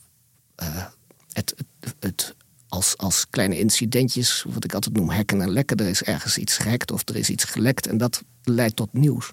[1.33, 2.35] het, het, het,
[2.67, 5.77] als, als kleine incidentjes, wat ik altijd noem hekken en lekken.
[5.77, 9.31] Er is ergens iets gehackt of er is iets gelekt en dat leidt tot nieuws.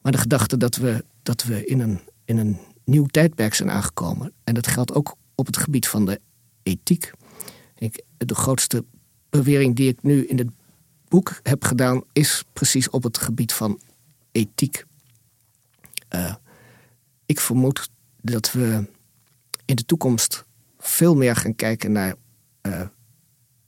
[0.00, 4.32] Maar de gedachte dat we, dat we in, een, in een nieuw tijdperk zijn aangekomen,
[4.44, 6.20] en dat geldt ook op het gebied van de
[6.62, 7.10] ethiek.
[7.78, 8.84] Ik, de grootste
[9.30, 10.48] bewering die ik nu in het
[11.08, 13.80] boek heb gedaan, is precies op het gebied van
[14.32, 14.84] ethiek.
[16.14, 16.34] Uh,
[17.26, 17.90] ik vermoed
[18.20, 18.90] dat we
[19.64, 20.44] in de toekomst
[20.78, 22.14] veel meer gaan kijken naar
[22.62, 22.82] uh,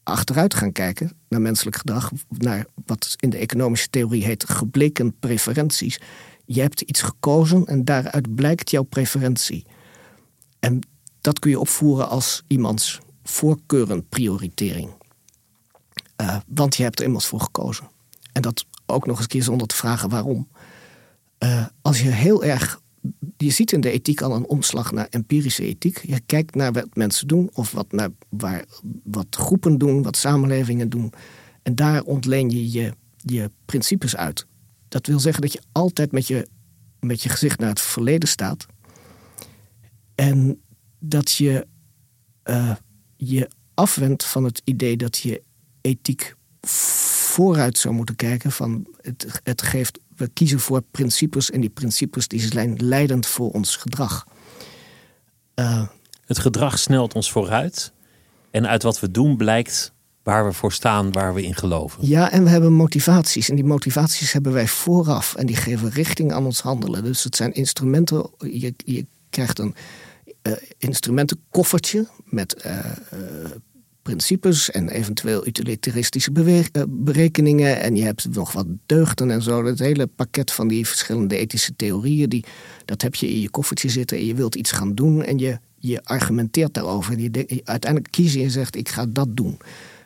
[0.03, 6.01] achteruit gaan kijken naar menselijk gedrag, naar wat in de economische theorie heet gebleken preferenties.
[6.45, 9.67] Je hebt iets gekozen en daaruit blijkt jouw preferentie.
[10.59, 10.81] En
[11.21, 14.91] dat kun je opvoeren als iemands voorkeurenprioritering.
[16.21, 17.89] Uh, want je hebt er immers voor gekozen.
[18.33, 20.49] En dat ook nog eens keer zonder te vragen waarom.
[21.45, 22.83] Uh, als je heel erg.
[23.37, 25.99] Je ziet in de ethiek al een omslag naar empirische ethiek.
[26.07, 28.65] Je kijkt naar wat mensen doen, of wat, naar waar,
[29.05, 31.13] wat groepen doen, wat samenlevingen doen.
[31.63, 32.93] En daar ontleen je, je
[33.25, 34.47] je principes uit.
[34.89, 36.49] Dat wil zeggen dat je altijd met je,
[37.01, 38.67] met je gezicht naar het verleden staat.
[40.15, 40.63] En
[40.99, 41.67] dat je
[42.45, 42.77] uh,
[43.17, 45.43] je afwendt van het idee dat je
[45.81, 48.53] ethiek vooruit zou moeten kijken.
[48.53, 53.51] Van het, het geeft, we kiezen voor principes en die principes die zijn leidend voor
[53.51, 54.27] ons gedrag.
[55.55, 55.87] Uh,
[56.27, 57.93] het gedrag snelt ons vooruit.
[58.51, 59.93] En uit wat we doen blijkt
[60.23, 62.07] waar we voor staan, waar we in geloven.
[62.07, 63.49] Ja, en we hebben motivaties.
[63.49, 65.35] En die motivaties hebben wij vooraf.
[65.35, 67.05] En die geven richting aan ons handelen.
[67.05, 68.31] Dus het zijn instrumenten.
[68.39, 69.75] Je, je krijgt een
[70.43, 72.79] uh, instrumentenkoffertje met uh,
[74.05, 76.31] principes en eventueel utilitaristische
[76.89, 77.81] berekeningen.
[77.81, 79.65] En je hebt nog wat deugden en zo.
[79.65, 82.45] Het hele pakket van die verschillende ethische theorieën, die,
[82.85, 84.17] dat heb je in je koffertje zitten.
[84.17, 87.13] En je wilt iets gaan doen en je, je argumenteert daarover.
[87.13, 89.59] En je, uiteindelijk kies je en zegt: Ik ga dat doen.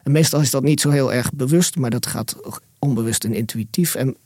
[0.02, 2.36] En meestal is dat niet zo heel erg bewust, maar dat gaat
[2.78, 3.94] onbewust en intuïtief.
[3.94, 4.16] En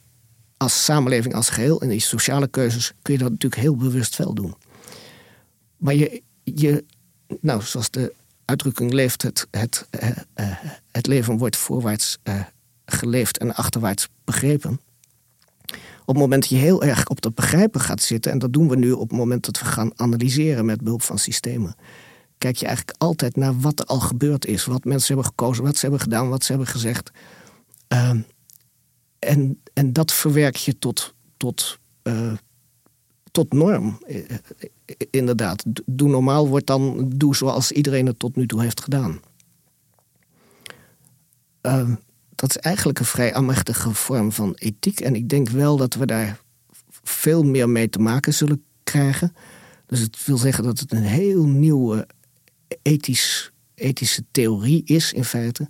[0.56, 4.34] als samenleving als geheel en die sociale keuzes kun je dat natuurlijk heel bewust wel
[4.34, 4.54] doen.
[5.76, 6.84] Maar je, je
[7.40, 8.14] nou, zoals de
[8.52, 10.56] uitdrukking leeft, het, het, uh, uh,
[10.90, 12.40] het leven wordt voorwaarts uh,
[12.86, 14.80] geleefd en achterwaarts begrepen.
[16.00, 18.68] Op het moment dat je heel erg op dat begrijpen gaat zitten, en dat doen
[18.68, 21.74] we nu op het moment dat we gaan analyseren met behulp van systemen,
[22.38, 25.76] kijk je eigenlijk altijd naar wat er al gebeurd is, wat mensen hebben gekozen, wat
[25.76, 27.10] ze hebben gedaan, wat ze hebben gezegd.
[27.88, 28.20] Ehm,
[29.18, 31.80] en, en dat verwerk je tot, tot
[33.32, 33.98] tot norm.
[35.10, 39.20] Inderdaad, doe normaal wordt dan doe zoals iedereen het tot nu toe heeft gedaan.
[41.62, 41.90] Uh,
[42.34, 45.00] dat is eigenlijk een vrij amechtige vorm van ethiek.
[45.00, 46.40] En ik denk wel dat we daar
[47.02, 49.34] veel meer mee te maken zullen krijgen.
[49.86, 52.06] Dus het wil zeggen dat het een heel nieuwe
[52.82, 55.68] ethisch, ethische theorie is, in feite.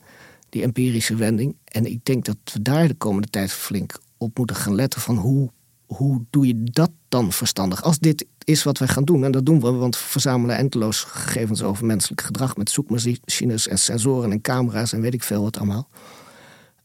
[0.48, 1.56] Die empirische wending.
[1.64, 5.16] En ik denk dat we daar de komende tijd flink op moeten gaan letten van
[5.16, 5.50] hoe
[5.94, 7.82] hoe doe je dat dan verstandig?
[7.82, 11.00] Als dit is wat wij gaan doen, en dat doen we, want we verzamelen enteloos
[11.00, 15.56] gegevens over menselijk gedrag met zoekmachines en sensoren en camera's en weet ik veel wat
[15.56, 15.88] allemaal.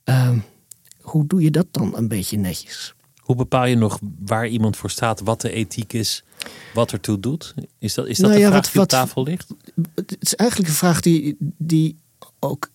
[0.06, 0.30] Uh,
[1.02, 2.94] hoe doe je dat dan een beetje netjes?
[3.18, 6.24] Hoe bepaal je nog waar iemand voor staat, wat de ethiek is,
[6.74, 7.54] wat ertoe doet?
[7.80, 9.48] Is dat, is dat nou ja, de vraag wat, die op tafel ligt?
[9.96, 11.98] Het is eigenlijk een vraag die, die
[12.40, 12.70] ook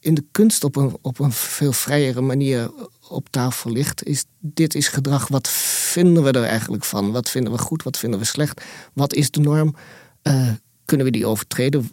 [0.00, 2.70] in de kunst op een, op een veel vrijere manier
[3.08, 5.28] op tafel ligt, is dit is gedrag.
[5.28, 7.12] Wat vinden we er eigenlijk van?
[7.12, 7.82] Wat vinden we goed?
[7.82, 8.62] Wat vinden we slecht?
[8.92, 9.74] Wat is de norm?
[10.22, 10.50] Uh,
[10.84, 11.90] kunnen we die overtreden?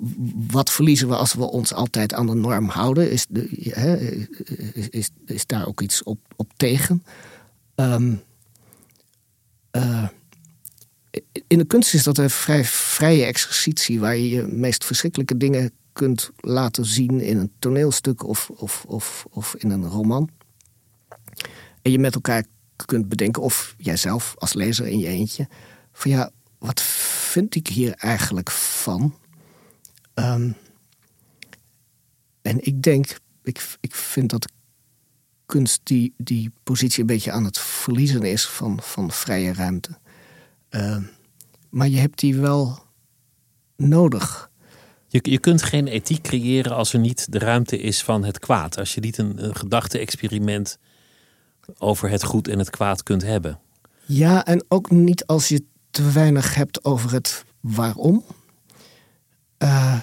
[0.51, 3.11] Wat verliezen we als we ons altijd aan de norm houden?
[3.11, 3.49] Is, de,
[4.89, 7.03] is, is, daar ook iets op, op tegen?
[7.75, 8.23] Um,
[11.47, 15.71] in de kunst is dat een vrij vrije exercitie waar je je meest verschrikkelijke dingen
[15.93, 20.29] kunt laten zien in een toneelstuk of, of, of, of in een roman.
[21.81, 22.45] En je met elkaar
[22.85, 25.47] kunt bedenken, of jijzelf als lezer in je eentje,
[25.91, 29.19] van ja, wat vind ik hier eigenlijk van?
[30.13, 30.55] Um,
[32.41, 34.51] en ik denk, ik, ik vind dat
[35.45, 39.97] kunst die, die positie een beetje aan het verliezen is van, van vrije ruimte.
[40.69, 40.97] Uh,
[41.69, 42.79] maar je hebt die wel
[43.75, 44.49] nodig.
[45.07, 48.77] Je, je kunt geen ethiek creëren als er niet de ruimte is van het kwaad.
[48.77, 50.77] Als je niet een, een gedachte-experiment
[51.77, 53.59] over het goed en het kwaad kunt hebben.
[54.05, 58.23] Ja, en ook niet als je te weinig hebt over het waarom.
[59.63, 59.99] Uh,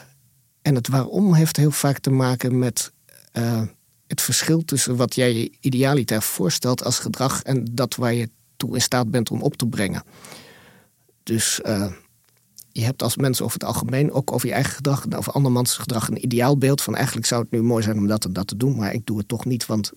[0.62, 2.92] en het waarom heeft heel vaak te maken met
[3.32, 3.62] uh,
[4.06, 8.74] het verschil tussen wat jij je idealiter voorstelt als gedrag en dat waar je toe
[8.74, 10.02] in staat bent om op te brengen.
[11.22, 11.92] Dus uh,
[12.72, 15.76] je hebt als mens over het algemeen, ook over je eigen gedrag en over andermans
[15.76, 18.56] gedrag, een ideaalbeeld van eigenlijk zou het nu mooi zijn om dat en dat te
[18.56, 19.92] doen, maar ik doe het toch niet, want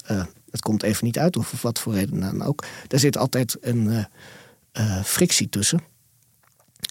[0.55, 2.63] het komt even niet uit, of wat voor reden dan ook.
[2.87, 4.07] Daar zit altijd een
[4.73, 5.79] uh, frictie tussen.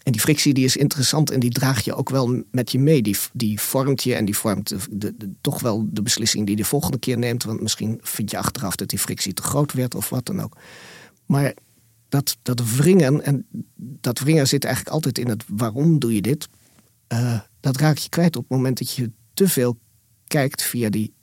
[0.03, 3.01] En die frictie die is interessant en die draag je ook wel met je mee.
[3.01, 6.61] Die, die vormt je en die vormt de, de, toch wel de beslissing die je
[6.61, 7.43] de volgende keer neemt.
[7.43, 10.57] Want misschien vind je achteraf dat die frictie te groot werd of wat dan ook.
[11.25, 11.53] Maar
[12.09, 13.45] dat, dat wringen, en
[14.01, 16.47] dat wringen zit eigenlijk altijd in het waarom doe je dit.
[17.13, 19.77] Uh, dat raak je kwijt op het moment dat je te veel
[20.27, 21.13] kijkt via die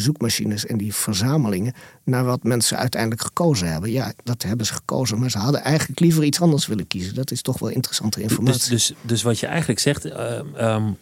[0.00, 1.74] zoekmachines en die verzamelingen
[2.04, 3.90] naar wat mensen uiteindelijk gekozen hebben.
[3.90, 7.14] Ja, dat hebben ze gekozen, maar ze hadden eigenlijk liever iets anders willen kiezen.
[7.14, 8.70] Dat is toch wel interessante dus- informatie.
[8.70, 10.96] Dus, dus, dus wat je eigenlijk zegt, uh, um,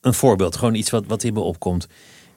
[0.00, 1.86] een voorbeeld, gewoon iets wat, wat in me opkomt.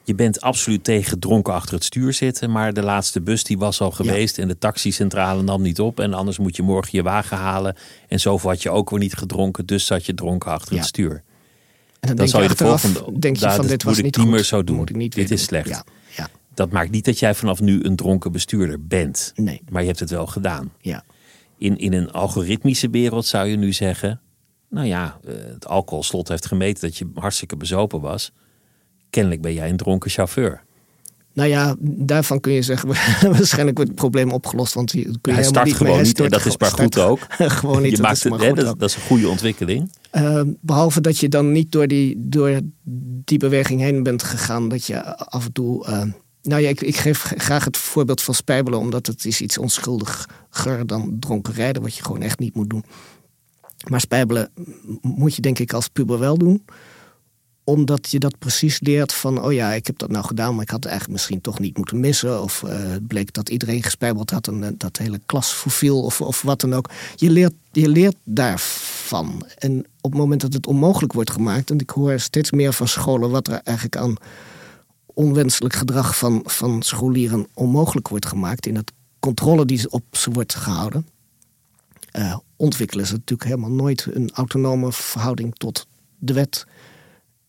[0.04, 3.80] Je bent absoluut tegen dronken achter het stuur zitten, maar de laatste bus die was
[3.80, 6.00] al geweest en de taxicentrale nam niet op.
[6.00, 7.76] En anders moet je morgen je wagen halen.
[8.08, 11.22] En zo had je ook weer niet gedronken, dus zat je dronken achter het stuur.
[12.14, 13.18] Dan, zou je, de volgende.
[13.18, 14.28] Denk je van dit was moet niet, goed.
[14.28, 14.76] meer zo doen.
[14.76, 15.68] Moet ik niet dit is slecht.
[15.68, 15.84] Ja,
[16.16, 16.28] ja.
[16.54, 19.32] Dat maakt niet dat jij vanaf nu een dronken bestuurder bent.
[19.34, 19.62] Nee.
[19.68, 20.72] Maar je hebt het wel gedaan.
[20.80, 21.04] Ja.
[21.58, 24.20] In, in een algoritmische wereld zou je nu zeggen.
[24.68, 28.32] Nou ja, eh, het alcoholslot heeft gemeten dat je hartstikke bezopen was.
[29.10, 30.62] Kennelijk ben jij een dronken chauffeur.
[31.34, 32.88] Nou ja, daarvan kun je zeggen,
[33.32, 34.74] waarschijnlijk wordt het probleem opgelost.
[34.74, 37.18] Want je, kun je hij start niet gewoon niet en dat is maar goed ook.
[37.38, 39.92] gewoon niet, je maakt dat, is het, goed dat, dat, is een goede ontwikkeling.
[40.12, 42.60] Uh, behalve dat je dan niet door die, door
[43.24, 44.68] die beweging heen bent gegaan.
[44.68, 45.86] Dat je af en toe...
[45.88, 46.02] Uh,
[46.42, 48.78] nou ja, ik, ik, geef graag het voorbeeld van spijbelen.
[48.78, 51.82] Omdat het is iets onschuldiger dan dronken rijden.
[51.82, 52.84] Wat je gewoon echt niet moet doen.
[53.88, 54.50] Maar spijbelen
[55.00, 56.64] moet je denk ik als puber wel doen
[57.64, 60.70] omdat je dat precies leert van, oh ja, ik heb dat nou gedaan, maar ik
[60.70, 62.42] had het eigenlijk misschien toch niet moeten missen.
[62.42, 62.72] Of uh,
[63.06, 66.74] bleek dat iedereen gespijbeld had en uh, dat hele klas verviel of, of wat dan
[66.74, 66.90] ook.
[67.16, 69.46] Je leert, je leert daarvan.
[69.58, 72.88] En op het moment dat het onmogelijk wordt gemaakt, en ik hoor steeds meer van
[72.88, 74.16] scholen wat er eigenlijk aan
[75.06, 80.54] onwenselijk gedrag van, van scholieren onmogelijk wordt gemaakt, in het controle die op ze wordt
[80.54, 81.06] gehouden,
[82.18, 85.86] uh, ontwikkelen ze natuurlijk helemaal nooit een autonome verhouding tot
[86.18, 86.66] de wet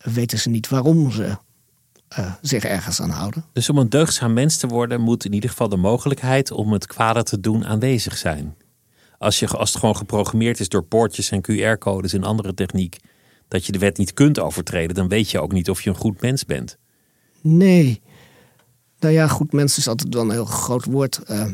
[0.04, 1.38] weten ze niet waarom ze
[2.20, 3.45] uh, zich ergens aan houden.
[3.54, 6.88] Dus om een deugdzaam mens te worden, moet in ieder geval de mogelijkheid om het
[6.88, 8.56] kwade te doen aanwezig zijn.
[9.18, 12.97] Als, je, als het gewoon geprogrammeerd is door poortjes en QR-codes en andere techniek,
[13.47, 15.95] dat je de wet niet kunt overtreden, dan weet je ook niet of je een
[15.95, 16.78] goed mens bent.
[17.41, 18.01] Nee.
[18.99, 21.22] Nou ja, goed mens is altijd wel een heel groot woord.
[21.30, 21.45] Uh,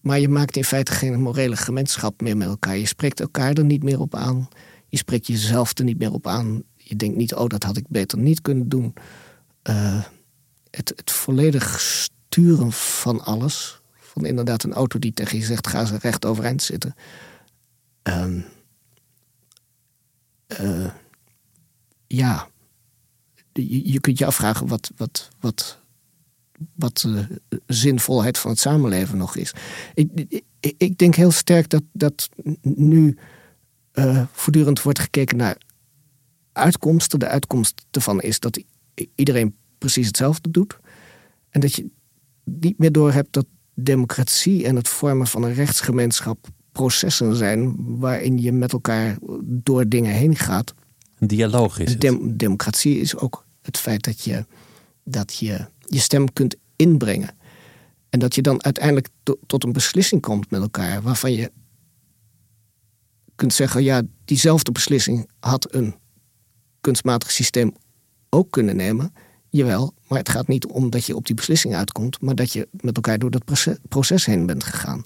[0.00, 2.76] maar je maakt in feite geen morele gemeenschap meer met elkaar.
[2.76, 4.48] Je spreekt elkaar er niet meer op aan.
[4.88, 7.88] Je spreekt jezelf er niet meer op aan je denkt niet, oh, dat had ik
[7.88, 8.94] beter niet kunnen doen.
[9.68, 10.04] Uh,
[10.70, 13.80] het, het volledig sturen van alles.
[13.98, 16.94] Van inderdaad een auto die tegen je zegt, ga ze recht overeind zitten.
[18.02, 18.42] Uh,
[20.60, 20.90] uh,
[22.06, 22.48] ja,
[23.52, 25.78] je, je, kunt je afvragen wat, wat, wat,
[26.74, 29.52] wat de zinvolheid van het samenleven nog is.
[29.94, 30.10] Ik,
[30.60, 32.28] ik, ik denk heel sterk dat, dat
[32.62, 33.18] nu
[34.32, 35.56] voortdurend wordt gekeken naar
[36.58, 37.18] uitkomsten.
[37.18, 38.62] De uitkomst ervan is dat
[39.14, 40.78] iedereen precies hetzelfde doet.
[41.50, 41.90] En dat je
[42.44, 48.52] niet meer doorhebt dat democratie en het vormen van een rechtsgemeenschap processen zijn waarin je
[48.52, 50.74] met elkaar door dingen heen gaat.
[51.18, 54.46] Een dialoog is Dem democratie is ook het feit dat je,
[55.04, 57.36] dat je je stem kunt inbrengen.
[58.08, 61.52] En dat je dan uiteindelijk to tot een beslissing komt met elkaar waarvan je
[63.34, 65.94] kunt zeggen, ja, diezelfde beslissing had een
[66.80, 67.74] kunstmatig systeem
[68.28, 69.14] ook kunnen nemen.
[69.50, 72.68] Jawel, maar het gaat niet om dat je op die beslissing uitkomt, maar dat je
[72.70, 73.44] met elkaar door dat
[73.88, 75.02] proces, heen bent gegaan.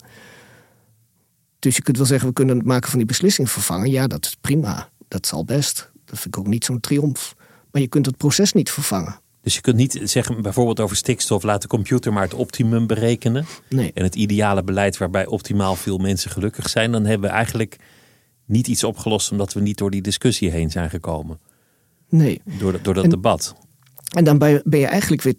[1.59, 3.91] Dus je kunt wel zeggen, we kunnen het maken van die beslissing vervangen.
[3.91, 4.91] Ja, dat is prima.
[5.09, 5.91] Dat zal best.
[6.05, 7.35] Dat vind ik ook niet zo'n triomf.
[7.71, 9.21] Maar je kunt het proces niet vervangen.
[9.41, 13.47] Dus je kunt niet zeggen, bijvoorbeeld over stikstof, laat de computer maar het optimum berekenen.
[13.69, 13.91] Nee.
[13.95, 16.93] En het ideale beleid waarbij optimaal veel mensen gelukkig zijn.
[16.93, 17.77] Dan hebben we eigenlijk
[18.45, 21.39] niet iets opgelost omdat we niet door die discussie heen zijn gekomen.
[22.13, 22.41] Nee.
[22.45, 23.55] Door, door dat En- debat.
[24.17, 25.35] En dan ben je, eigenlijk weer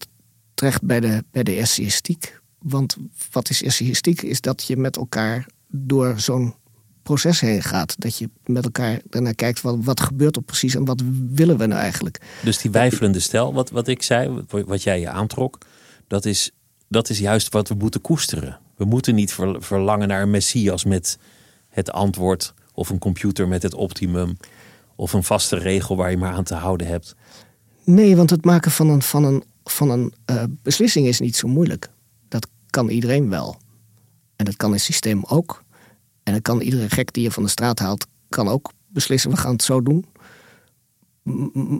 [0.54, 2.42] terecht bij de, bij de essayistiek.
[2.60, 2.98] Want
[3.32, 4.22] wat is essayistiek?
[4.22, 6.56] Is dat je met elkaar door zo'n
[7.04, 7.96] proces heen gaat.
[7.98, 11.66] Dat je met elkaar daarnaar kijkt, wat, wat gebeurt er precies en wat willen we
[11.66, 12.22] nou eigenlijk?
[12.44, 15.58] Dus die wijfelende stijl, wat, wat ik zei, wat, wat jij je aantrok,
[16.08, 16.52] dat is,
[16.88, 18.60] dat is juist wat we moeten koesteren.
[18.76, 21.18] We moeten niet ver- verlangen naar een messias met
[21.70, 24.38] het antwoord, of een computer met het optimum,
[25.04, 27.16] of een vaste regel waar je maar aan te houden hebt.
[27.84, 31.48] Nee, want het maken van een, van een, van een eh, beslissing is niet zo
[31.48, 31.90] moeilijk.
[32.28, 33.58] Dat kan iedereen wel.
[34.36, 35.64] En dat kan een systeem ook.
[36.24, 39.38] En dat kan iedere gek die je van de straat haalt, kan ook beslissen, we
[39.38, 40.06] gaan het zo doen.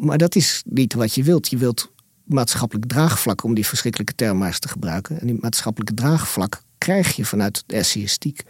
[0.02, 1.50] Maar dat is niet wat je wilt.
[1.50, 1.92] Je wilt
[2.24, 5.20] maatschappelijk draagvlak, om die verschrikkelijke term maar eens te gebruiken.
[5.20, 8.44] En die maatschappelijke draagvlak krijg je vanuit de essayistiek.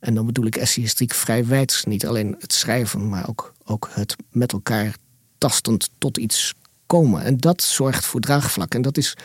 [0.00, 1.82] En dan bedoel ik essayistiek vrij wijd.
[1.86, 4.96] Niet alleen het schrijven, maar ook, ook het met elkaar
[5.38, 6.54] tastend tot iets
[6.86, 7.22] komen.
[7.22, 8.74] En dat zorgt voor draagvlak.
[8.74, 9.16] En dat is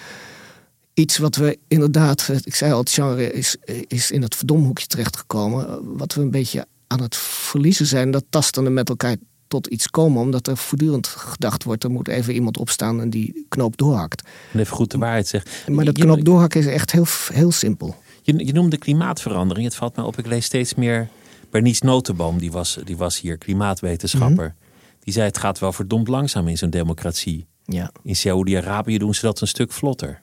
[0.93, 3.55] iets wat we inderdaad, eh, ik zei al, het genre is,
[3.88, 5.67] is in het verdomhoekje terechtgekomen.
[5.67, 9.15] eh, Wat we een beetje aan het verliezen zijn, dat tastende met elkaar
[9.47, 10.21] tot iets komen.
[10.21, 14.28] Omdat er voortdurend gedacht wordt, er moet even iemand opstaan en die knoop doorhakt.
[14.53, 15.73] En even goed de waarheid zeggen.
[15.73, 18.03] Maar dat knoop doorhakken is echt heel, heel simpel.
[18.26, 19.65] Je, je noemde klimaatverandering.
[19.65, 21.07] Het valt mij op, ik lees steeds meer.
[21.49, 24.55] Bernice Notenboom, die was, die was hier klimaatwetenschapper.
[24.57, 24.65] Mhm.
[24.99, 27.47] Die zei: Het gaat wel verdomd langzaam in zo'n democratie.
[27.65, 27.91] Ja.
[28.03, 30.21] In Saoedi-Arabië doen ze dat een stuk vlotter.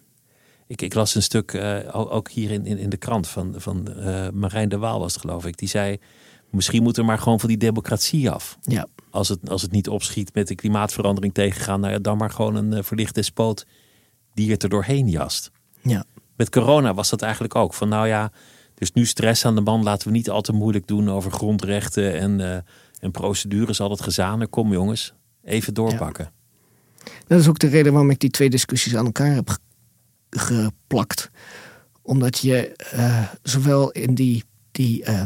[0.66, 3.92] Ik, ik las een stuk, eh, ook hier in, in, in de krant, van, van
[3.92, 5.58] eh, Marijn de Waal was het geloof ik.
[5.58, 5.98] Die zei,
[6.50, 8.58] misschien moeten we maar gewoon van die democratie af.
[8.60, 8.86] Ja.
[9.10, 12.54] Als het, als het niet opschiet met de klimaatverandering tegengaan, nou ja, dan maar gewoon
[12.54, 13.66] een uh, verlicht despoot
[14.34, 15.50] die het er doorheen jast.
[15.82, 16.04] Ja.
[16.36, 17.74] Met corona was dat eigenlijk ook.
[17.74, 18.32] Van nou ja,
[18.74, 22.18] dus nu stress aan de man, laten we niet al te moeilijk doen over grondrechten
[22.18, 22.56] en, uh,
[23.00, 24.50] en procedures, al dat gezanen.
[24.50, 25.14] Kom jongens,
[25.44, 26.32] even doorpakken.
[27.26, 29.58] Dat is ook de reden waarom ik die twee discussies aan elkaar heb
[30.30, 31.30] geplakt.
[32.02, 35.22] Omdat je uh, zowel in die, die uh,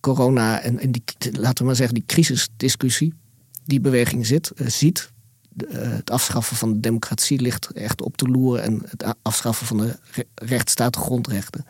[0.00, 1.02] corona en in die,
[1.32, 3.14] laten we maar zeggen, die crisisdiscussie,
[3.64, 5.11] die beweging zit, ziet.
[5.68, 9.98] Het afschaffen van de democratie ligt echt op de loer en het afschaffen van de
[10.34, 11.66] rechtsstaat, grondrechten.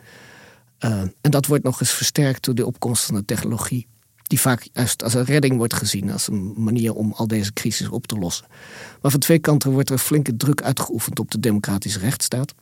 [0.78, 3.86] en dat wordt nog eens versterkt door de opkomst van de technologie,
[4.22, 7.88] die vaak juist als een redding wordt gezien, als een manier om al deze crisis
[7.88, 8.46] op te lossen.
[9.02, 12.54] Maar van twee kanten wordt er flinke druk uitgeoefend op de democratische rechtsstaat.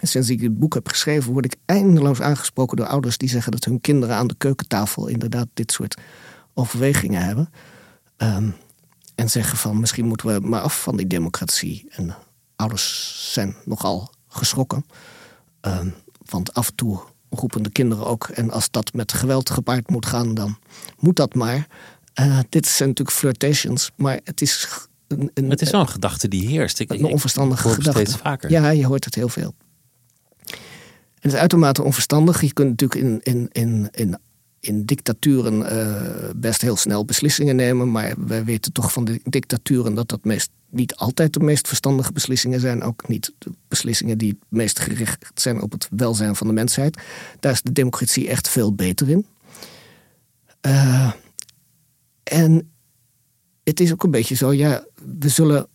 [0.00, 3.52] En sinds ik dit boek heb geschreven, word ik eindeloos aangesproken door ouders die zeggen
[3.52, 6.00] dat hun kinderen aan de keukentafel inderdaad dit soort
[6.54, 7.50] overwegingen hebben.
[8.16, 8.54] Um,
[9.22, 11.86] en zeggen van misschien moeten we maar af van die democratie.
[11.90, 12.14] En
[12.56, 14.84] ouders zijn nogal geschrokken.
[15.60, 15.94] Um,
[16.24, 17.00] want af en toe
[17.30, 18.28] roepen de kinderen ook.
[18.28, 20.58] En als dat met geweld gepaard moet gaan, dan
[20.98, 21.66] moet dat maar.
[22.20, 24.68] Uh, dit zijn natuurlijk flirtations, maar het is.
[25.08, 26.78] Een, een, het is wel een gedachte die heerst.
[26.78, 28.00] Ik, een onverstandige ik gedachte.
[28.00, 28.50] steeds vaker.
[28.50, 29.54] Ja, je hoort het heel veel.
[30.46, 32.40] En het is uitermate onverstandig.
[32.40, 34.18] Je kunt natuurlijk in, in, in, in,
[34.62, 37.90] in dictaturen uh, best heel snel beslissingen nemen.
[37.90, 42.12] Maar wij weten toch van de dictaturen dat dat meest, niet altijd de meest verstandige
[42.12, 42.82] beslissingen zijn.
[42.82, 47.02] Ook niet de beslissingen die het meest gericht zijn op het welzijn van de mensheid.
[47.40, 49.26] Daar is de democratie echt veel beter in.
[50.66, 51.12] Uh,
[52.22, 52.72] en
[53.64, 54.84] het is ook een beetje zo, ja,
[55.18, 55.66] we zullen.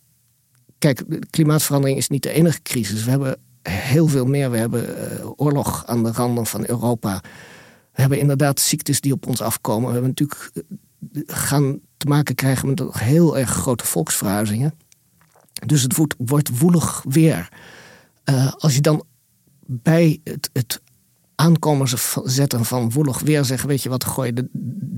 [0.78, 3.04] Kijk, klimaatverandering is niet de enige crisis.
[3.04, 4.50] We hebben heel veel meer.
[4.50, 7.22] We hebben uh, oorlog aan de randen van Europa.
[7.98, 9.86] We hebben inderdaad ziektes die op ons afkomen.
[9.86, 10.50] We hebben natuurlijk
[11.12, 14.74] uh, gaan te maken krijgen met heel erg grote volksverhuizingen.
[15.66, 17.48] Dus het wordt, wordt woelig weer.
[18.24, 19.04] Uh, als je dan
[19.66, 20.80] bij het, het
[21.34, 21.88] aankomen
[22.24, 24.48] zetten van woelig weer zeggen: Weet je wat, gooi de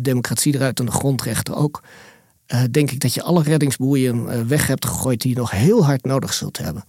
[0.03, 1.83] democratie eruit en de grondrechten ook.
[2.47, 6.05] Uh, denk ik dat je alle reddingsboeien weg hebt gegooid die je nog heel hard
[6.05, 6.85] nodig zult hebben.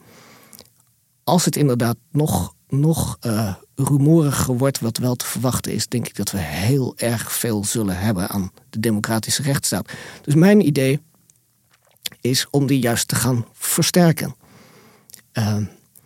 [1.23, 3.17] Als het inderdaad nog, nog
[3.83, 7.97] rumoriger wordt, wat wel te verwachten is, denk ik dat we heel erg veel zullen
[7.97, 9.91] hebben aan de democratische rechtsstaat.
[10.21, 10.99] Dus mijn idee
[12.21, 14.35] is om die juist te gaan versterken.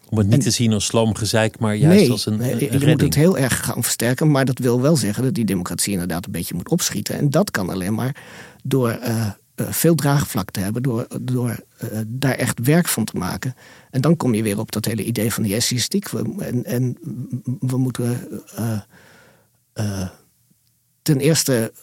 [0.10, 2.68] om het niet en, te zien als sloomgezeik, maar juist nee, als een, een je
[2.68, 2.86] redding.
[2.86, 6.26] moet het heel erg gaan versterken, maar dat wil wel zeggen dat die democratie inderdaad
[6.26, 7.18] een beetje moet opschieten.
[7.18, 8.16] En dat kan alleen maar
[8.64, 13.18] door uh, eh, veel draagvlak te hebben door, door eh, daar echt werk van te
[13.18, 13.56] maken.
[13.92, 16.08] En dan kom je weer op dat hele idee van die essayistiek.
[16.40, 16.98] En, en
[17.60, 18.42] we moeten
[19.74, 20.10] uh,
[21.02, 21.74] ten eerste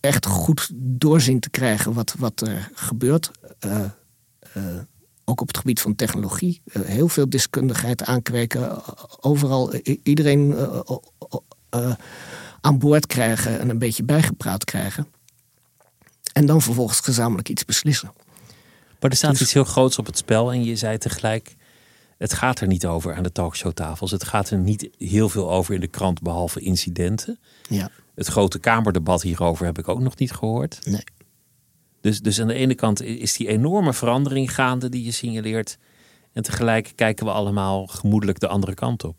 [0.00, 3.30] echt goed doorzien te krijgen wat, wat er gebeurt.
[5.24, 6.62] ook op het gebied van technologie.
[6.72, 8.82] heel veel deskundigheid aankweken.
[9.20, 10.54] Overal iedereen
[12.60, 15.06] aan boord krijgen en een beetje bijgepraat krijgen.
[16.36, 18.12] En dan vervolgens gezamenlijk iets beslissen.
[19.00, 20.52] Maar er staat dus- iets heel groots op het spel.
[20.52, 21.56] En je zei tegelijk,
[22.18, 24.10] het gaat er niet over aan de talkshowtafels.
[24.10, 27.38] Het gaat er niet heel veel over in de krant, behalve incidenten.
[27.68, 27.90] Ja.
[28.14, 30.86] Het grote Kamerdebat hierover heb ik ook nog niet gehoord.
[30.86, 31.04] Nee.
[32.00, 35.78] Dus, dus aan de ene kant is die enorme verandering gaande die je signaleert.
[36.32, 39.16] En tegelijk kijken we allemaal gemoedelijk de andere kant op.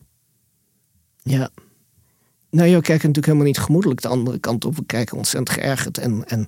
[1.24, 1.50] Ja.
[2.50, 4.76] Nou, je kijkt natuurlijk helemaal niet gemoedelijk de andere kant op.
[4.76, 6.48] We kijken ontzettend geërgerd en, en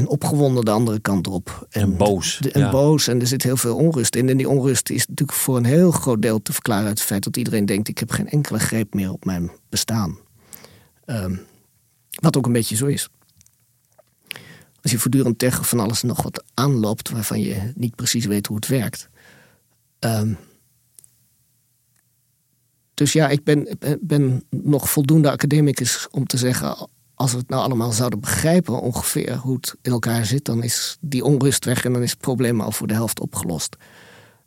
[0.00, 1.66] en opgewonden de andere kant op.
[1.70, 2.40] En, boos.
[2.40, 3.08] en boos.
[3.08, 4.28] En er zit heel veel onrust in.
[4.28, 7.24] En die onrust is natuurlijk voor een heel groot deel te verklaren uit het feit
[7.24, 10.18] dat iedereen denkt: ik heb geen enkele greep meer op mijn bestaan.
[11.06, 11.40] Um,
[12.10, 13.08] wat ook een beetje zo is.
[14.82, 18.56] Als je voortdurend tegen van alles nog wat aanloopt waarvan je niet precies weet hoe
[18.56, 19.08] het werkt.
[19.98, 20.38] Um,
[22.94, 26.88] dus ja, ik ben, ben nog voldoende academicus om te zeggen:
[27.20, 30.96] als we het nou allemaal zouden begrijpen ongeveer hoe het in elkaar zit, dan is
[31.00, 33.76] die onrust weg en dan is het probleem al voor de helft opgelost.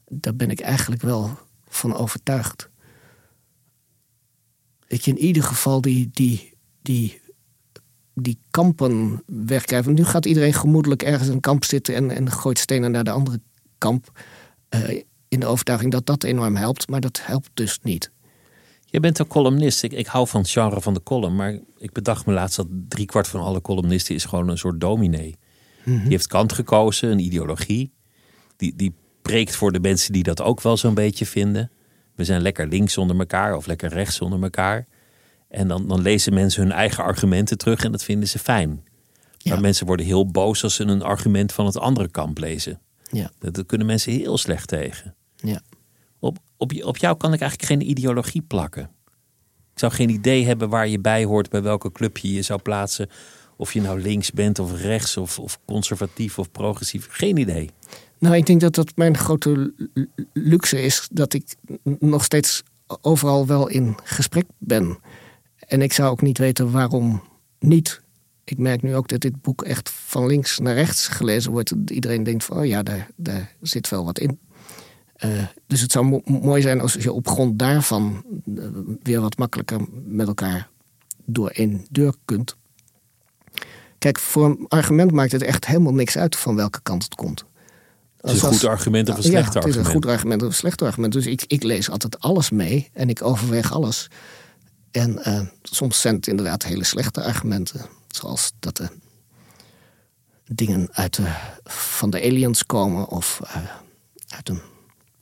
[0.07, 2.69] Daar ben ik eigenlijk wel van overtuigd.
[4.87, 7.21] Dat je in ieder geval die, die, die,
[8.13, 9.87] die kampen wegkrijgt.
[9.87, 13.11] nu gaat iedereen gemoedelijk ergens in een kamp zitten en, en gooit stenen naar de
[13.11, 13.41] andere
[13.77, 14.19] kamp.
[14.69, 18.11] Uh, in de overtuiging dat dat enorm helpt, maar dat helpt dus niet.
[18.93, 19.83] Je bent een columnist.
[19.83, 21.35] Ik, ik hou van het genre van de column.
[21.35, 25.37] Maar ik bedacht me laatst dat driekwart van alle columnisten is gewoon een soort dominee.
[25.83, 27.93] Mm Die heeft kant gekozen, een ideologie.
[28.57, 31.71] Die, die preekt voor de mensen die dat ook wel zo'n beetje vinden.
[32.15, 34.87] We zijn lekker links onder elkaar of lekker rechts onder elkaar.
[35.47, 38.83] En dan, dan lezen mensen hun eigen argumenten terug en dat vinden ze fijn.
[39.43, 42.79] Maar mensen worden heel boos als ze een argument van het andere kamp lezen.
[43.11, 43.31] Ja.
[43.39, 45.15] Dat, dat kunnen mensen heel slecht tegen.
[45.35, 45.61] Ja
[46.83, 48.83] op, jou kan ik eigenlijk geen ideologie plakken.
[49.73, 52.61] Ik zou geen idee hebben waar je bij hoort, bij welke club je je zou
[52.61, 53.09] plaatsen.
[53.57, 57.07] Of je nou links bent of rechts of, of conservatief of progressief.
[57.09, 57.69] Geen idee.
[58.19, 59.73] Nou, ik denk dat dat mijn grote
[60.33, 61.07] luxe is.
[61.11, 61.55] Dat ik
[61.99, 62.63] nog steeds
[63.01, 64.97] overal wel in gesprek ben.
[65.67, 67.23] En ik zou ook niet weten waarom
[67.59, 68.01] niet.
[68.43, 71.73] Ik merk nu ook dat dit boek echt van links naar rechts gelezen wordt.
[71.85, 74.39] Iedereen denkt van, oh ja, daar, daar zit wel wat in.
[75.13, 75.29] Eh,
[75.67, 78.23] dus het zou mooi zijn als je op grond daarvan
[78.55, 78.63] eh,
[79.03, 80.69] weer wat makkelijker met elkaar
[81.25, 82.55] door één deur kunt.
[83.97, 87.45] Kijk, voor een argument maakt het echt helemaal niks uit van welke kant het komt.
[88.21, 89.63] Het is een goed argument of een slecht argument?
[89.63, 91.13] het is een goed argument of een slecht argument.
[91.13, 94.07] Dus ik, ik lees altijd alles mee en ik overweeg alles.
[94.91, 97.81] En uh, soms zijn het inderdaad hele slechte argumenten.
[98.07, 98.89] Zoals dat de
[100.45, 103.39] dingen uit de, van de aliens komen of
[104.27, 104.61] uit een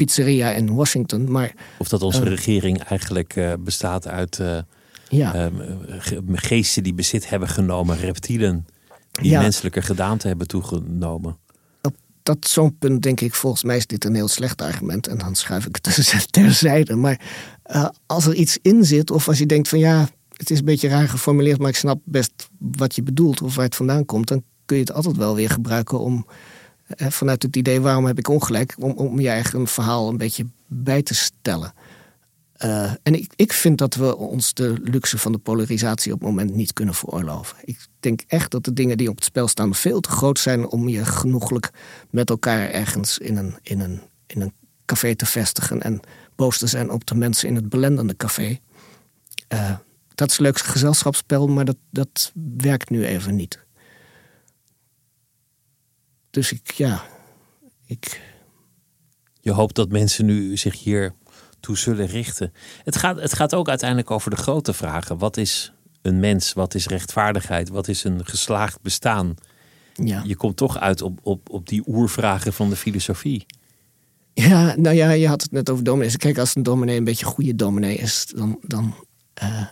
[0.05, 1.31] pizzeria in Washington.
[1.31, 4.57] Maar, of dat onze eh, regering eigenlijk uh, bestaat uit uh,
[5.09, 5.49] ja.
[6.31, 8.65] Geesten die bezit hebben genomen, reptielen
[9.11, 9.41] die ja.
[9.41, 11.37] menselijke gedaante hebben toegenomen.
[11.81, 15.07] Op dat zo'n punt denk ik, volgens mij is dit een heel slecht argument.
[15.07, 16.95] En dan schuif ik het terzijde.
[16.95, 17.21] Maar
[18.05, 20.87] als er iets in zit, of als je denkt van ja, het is een beetje
[20.87, 24.43] raar geformuleerd, maar ik snap best wat je bedoelt of waar het vandaan komt, dan
[24.65, 26.25] kun je het altijd wel weer gebruiken om
[26.97, 31.01] vanuit het idee waarom heb ik ongelijk, om, om je eigen verhaal een beetje bij
[31.01, 31.73] te stellen.
[32.65, 36.29] Uh, en ik, ik vind dat we ons de luxe van de polarisatie op het
[36.29, 37.57] moment niet kunnen veroorloven.
[37.63, 40.67] Ik denk echt dat de dingen die op het spel staan veel te groot zijn
[40.67, 41.71] om je genoeglijk
[42.09, 44.53] met elkaar ergens in een, in een, in een
[44.85, 45.99] café te vestigen en
[46.35, 48.59] boos te zijn op de mensen in het belendende café.
[49.53, 49.75] Uh,
[50.15, 53.59] dat is een leuk gezelschapsspel, maar dat, dat werkt nu even niet.
[56.31, 57.03] Dus ik, ja,
[57.85, 58.21] ik.
[59.41, 61.13] Je hoopt dat mensen nu zich hier
[61.59, 62.53] toe zullen richten.
[62.83, 65.17] Het gaat, het gaat ook uiteindelijk over de grote vragen.
[65.17, 66.53] Wat is een mens?
[66.53, 67.69] Wat is rechtvaardigheid?
[67.69, 69.35] Wat is een geslaagd bestaan?
[69.93, 70.23] Ja.
[70.25, 73.45] Je komt toch uit op, op, op die oervragen van de filosofie.
[74.33, 76.17] Ja, nou ja, je had het net over dominees.
[76.17, 78.95] Kijk, als een dominee een beetje goede dominee is, dan, dan
[79.43, 79.65] uh,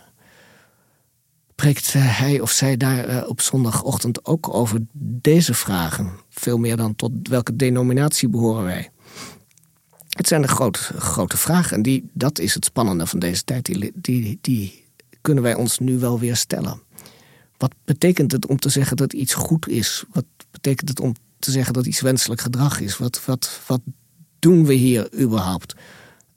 [1.60, 6.10] spreekt eh, hij of zij daar eh, op zondagochtend ook over deze vragen.
[6.28, 8.90] Veel meer dan tot welke denominatie behoren wij.
[10.08, 11.76] Het zijn de grote, grote vragen.
[11.76, 13.64] En die, dat is het spannende van deze tijd.
[13.64, 14.84] Die, die, die
[15.20, 16.82] kunnen wij ons nu wel weer stellen.
[17.56, 20.04] wat betekent het om te zeggen dat iets goed is?
[20.12, 22.98] Wat betekent het om te zeggen dat iets wenselijk gedrag is?
[22.98, 23.80] Wat, wat, wat
[24.38, 25.74] doen we hier überhaupt?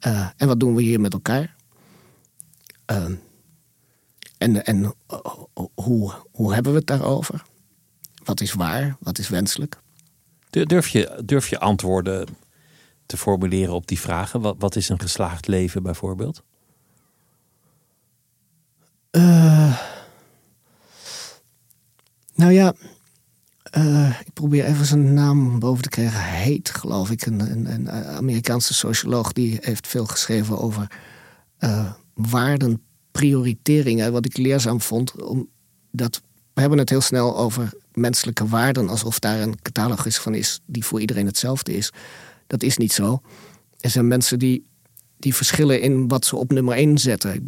[0.08, 1.56] Uh, en wat doen we hier met elkaar?
[2.92, 3.06] Uh,
[4.44, 5.20] en en uh,
[5.74, 7.44] hoe, hoe hebben we het daarover?
[8.24, 8.96] Wat is waar?
[9.00, 9.82] Wat is wenselijk?
[10.50, 12.28] Durf je, durf je antwoorden
[13.06, 14.42] te formuleren op die vragen?
[14.42, 16.44] Wat, wat is een geslaagd leven bijvoorbeeld?
[19.12, 19.78] Uh,
[22.36, 22.74] nou ja,
[23.78, 26.22] uh, ik probeer even zijn naam boven te krijgen.
[26.22, 30.92] Heet, geloof ik, een, een, een Amerikaanse socioloog die heeft veel geschreven over
[31.60, 31.94] uh,
[33.14, 34.12] waardenprioriteringen.
[34.12, 36.22] Wat ik leerzaam vond, omdat
[36.54, 40.86] we hebben het heel snel over menselijke waarden alsof daar een catalogus van is die
[40.86, 41.92] voor iedereen hetzelfde is.
[42.48, 43.22] Dat is niet zo.
[43.80, 44.66] Er zijn mensen die,
[45.18, 47.48] die verschillen in wat ze op nummer 1 zetten.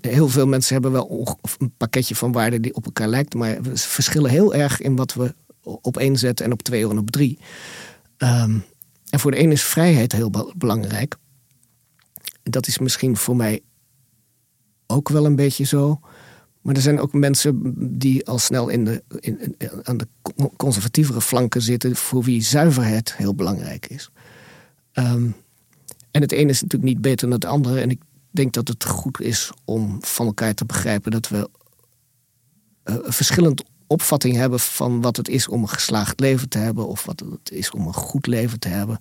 [0.00, 3.76] Heel veel mensen hebben wel een pakketje van waarden die op elkaar lijkt, maar we
[3.76, 7.38] verschillen heel erg in wat we op één zetten en op twee en op drie.
[8.18, 8.64] Um,
[9.10, 11.16] en voor de ene is vrijheid heel belangrijk.
[12.42, 13.62] Dat is misschien voor mij
[14.86, 16.00] ook wel een beetje zo.
[16.60, 20.06] Maar er zijn ook mensen die al snel in de, in, aan de
[20.56, 24.10] conservatievere flanken zitten, voor wie zuiverheid heel belangrijk is.
[24.92, 25.34] Um,
[26.10, 27.80] en het ene is natuurlijk niet beter dan het andere.
[27.80, 31.48] En ik denk dat het goed is om van elkaar te begrijpen dat we
[32.84, 37.04] uh, verschillend opvatting hebben van wat het is om een geslaagd leven te hebben of
[37.04, 38.98] wat het is om een goed leven te hebben.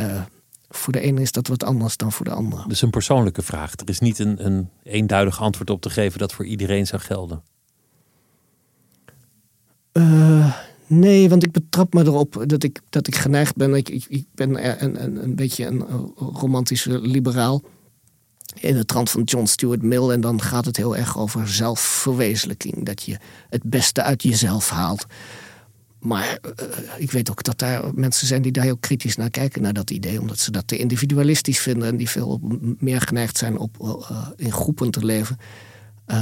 [0.00, 0.22] Uh,
[0.68, 2.68] voor de ene is dat wat anders dan voor de andere.
[2.68, 3.72] Dus een persoonlijke vraag.
[3.72, 7.42] Er is niet een, een eenduidig antwoord op te geven dat voor iedereen zou gelden.
[9.92, 10.54] Uh,
[10.86, 13.74] nee, want ik betrap me erop dat ik, dat ik geneigd ben.
[13.74, 15.82] Ik, ik, ik ben een, een, een beetje een
[16.16, 17.62] romantische liberaal.
[18.54, 20.10] In de trant van John Stuart Mill.
[20.10, 22.84] En dan gaat het heel erg over zelfverwezenlijking.
[22.84, 25.06] Dat je het beste uit jezelf haalt.
[26.04, 29.62] Maar uh, ik weet ook dat daar mensen zijn die daar heel kritisch naar kijken,
[29.62, 30.20] naar dat idee.
[30.20, 32.40] Omdat ze dat te individualistisch vinden en die veel
[32.78, 35.38] meer geneigd zijn op uh, in groepen te leven.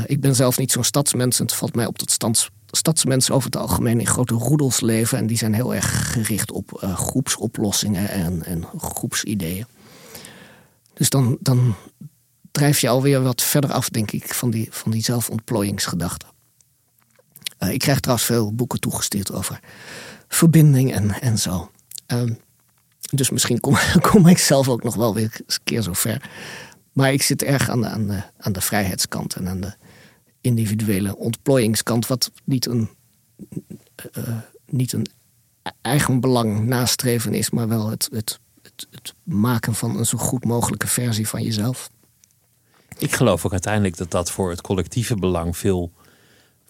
[0.06, 3.60] Ik ben zelf niet zo'n stadsmens en het valt mij op dat stadsmensen over het
[3.60, 5.18] algemeen in grote roedels leven.
[5.18, 9.66] En die zijn heel erg gericht op groepsoplossingen en, en groepsideeën.
[10.94, 11.74] Dus dan, dan
[12.50, 16.26] drijf je alweer wat verder af, denk ik, van die, van die zelfontplooiingsgedachte.
[17.62, 19.60] Uh, ik krijg trouwens veel boeken toegestuurd over
[20.28, 21.70] verbinding en, en zo.
[22.12, 22.22] Uh,
[23.10, 23.76] dus misschien kom,
[24.10, 26.30] kom, ik zelf ook nog wel weer eens een keer zo ver.
[26.92, 29.74] Maar ik zit erg aan de, aan de, aan de vrijheidskant en aan de
[30.40, 32.90] individuele ontplooiingskant, wat niet een,
[34.16, 34.36] uh,
[34.66, 35.06] niet een
[35.82, 40.44] eigen belang nastreven is, maar wel het, het, het, het maken van een zo goed
[40.44, 41.90] mogelijke versie van jezelf.
[42.98, 45.92] Ik geloof ook uiteindelijk dat dat voor het collectieve belang veel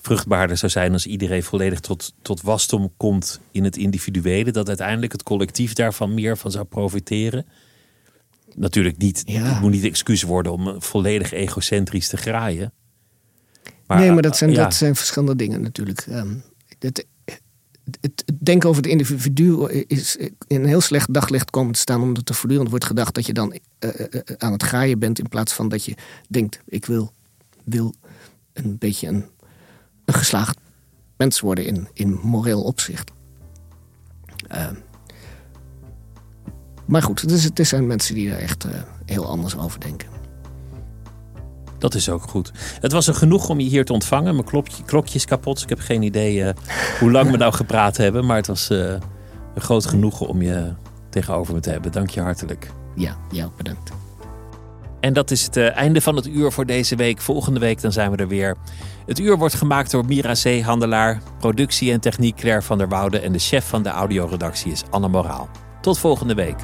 [0.02, 4.50] vruchtbaarder zou zijn als iedereen volledig tot, tot wasdom komt in het individuele.
[4.50, 7.46] Dat uiteindelijk het collectief daarvan meer van zou profiteren.
[8.54, 12.72] Natuurlijk niet, het moet niet excuus worden om volledig egocentrisch te graaien.
[13.86, 16.06] Maar, nee, maar dat zijn, dat zijn verschillende dingen natuurlijk.
[16.06, 16.42] Um,
[16.78, 17.06] het,
[18.00, 22.28] het, denken over het individu is in een heel slecht daglicht komen te staan, omdat
[22.28, 23.90] er voortdurend wordt gedacht dat je dan uh,
[24.38, 25.94] aan het graaien bent, in plaats van dat je
[26.28, 27.12] denkt: ik wil,
[27.64, 27.94] wil
[28.52, 29.24] een beetje een
[30.04, 30.58] een geslaagd
[31.16, 33.10] mens worden in, in moreel opzicht.
[34.52, 34.66] Uh,
[36.86, 38.72] maar goed, het, is, het zijn mensen die er echt uh,
[39.06, 40.08] heel anders over denken.
[41.78, 42.52] Dat is ook goed.
[42.80, 44.34] Het was er genoeg om je hier te ontvangen.
[44.34, 45.54] Mijn klokje, klokje is kapot.
[45.54, 46.50] Dus ik heb geen idee uh,
[47.00, 48.26] hoe lang we nou gepraat hebben.
[48.26, 49.00] Maar het was een
[49.56, 50.72] groot genoegen om je
[51.08, 51.92] tegenover me te hebben.
[51.92, 52.70] Dank je hartelijk.
[52.94, 54.01] Ja, jou bedankt.
[55.02, 57.20] En dat is het einde van het uur voor deze week.
[57.20, 58.56] Volgende week dan zijn we er weer.
[59.06, 63.32] Het uur wordt gemaakt door Mira Zeehandelaar, productie en techniek Claire van der Woude en
[63.32, 65.48] de chef van de audioredactie is Anne Moraal.
[65.80, 66.56] Tot volgende week.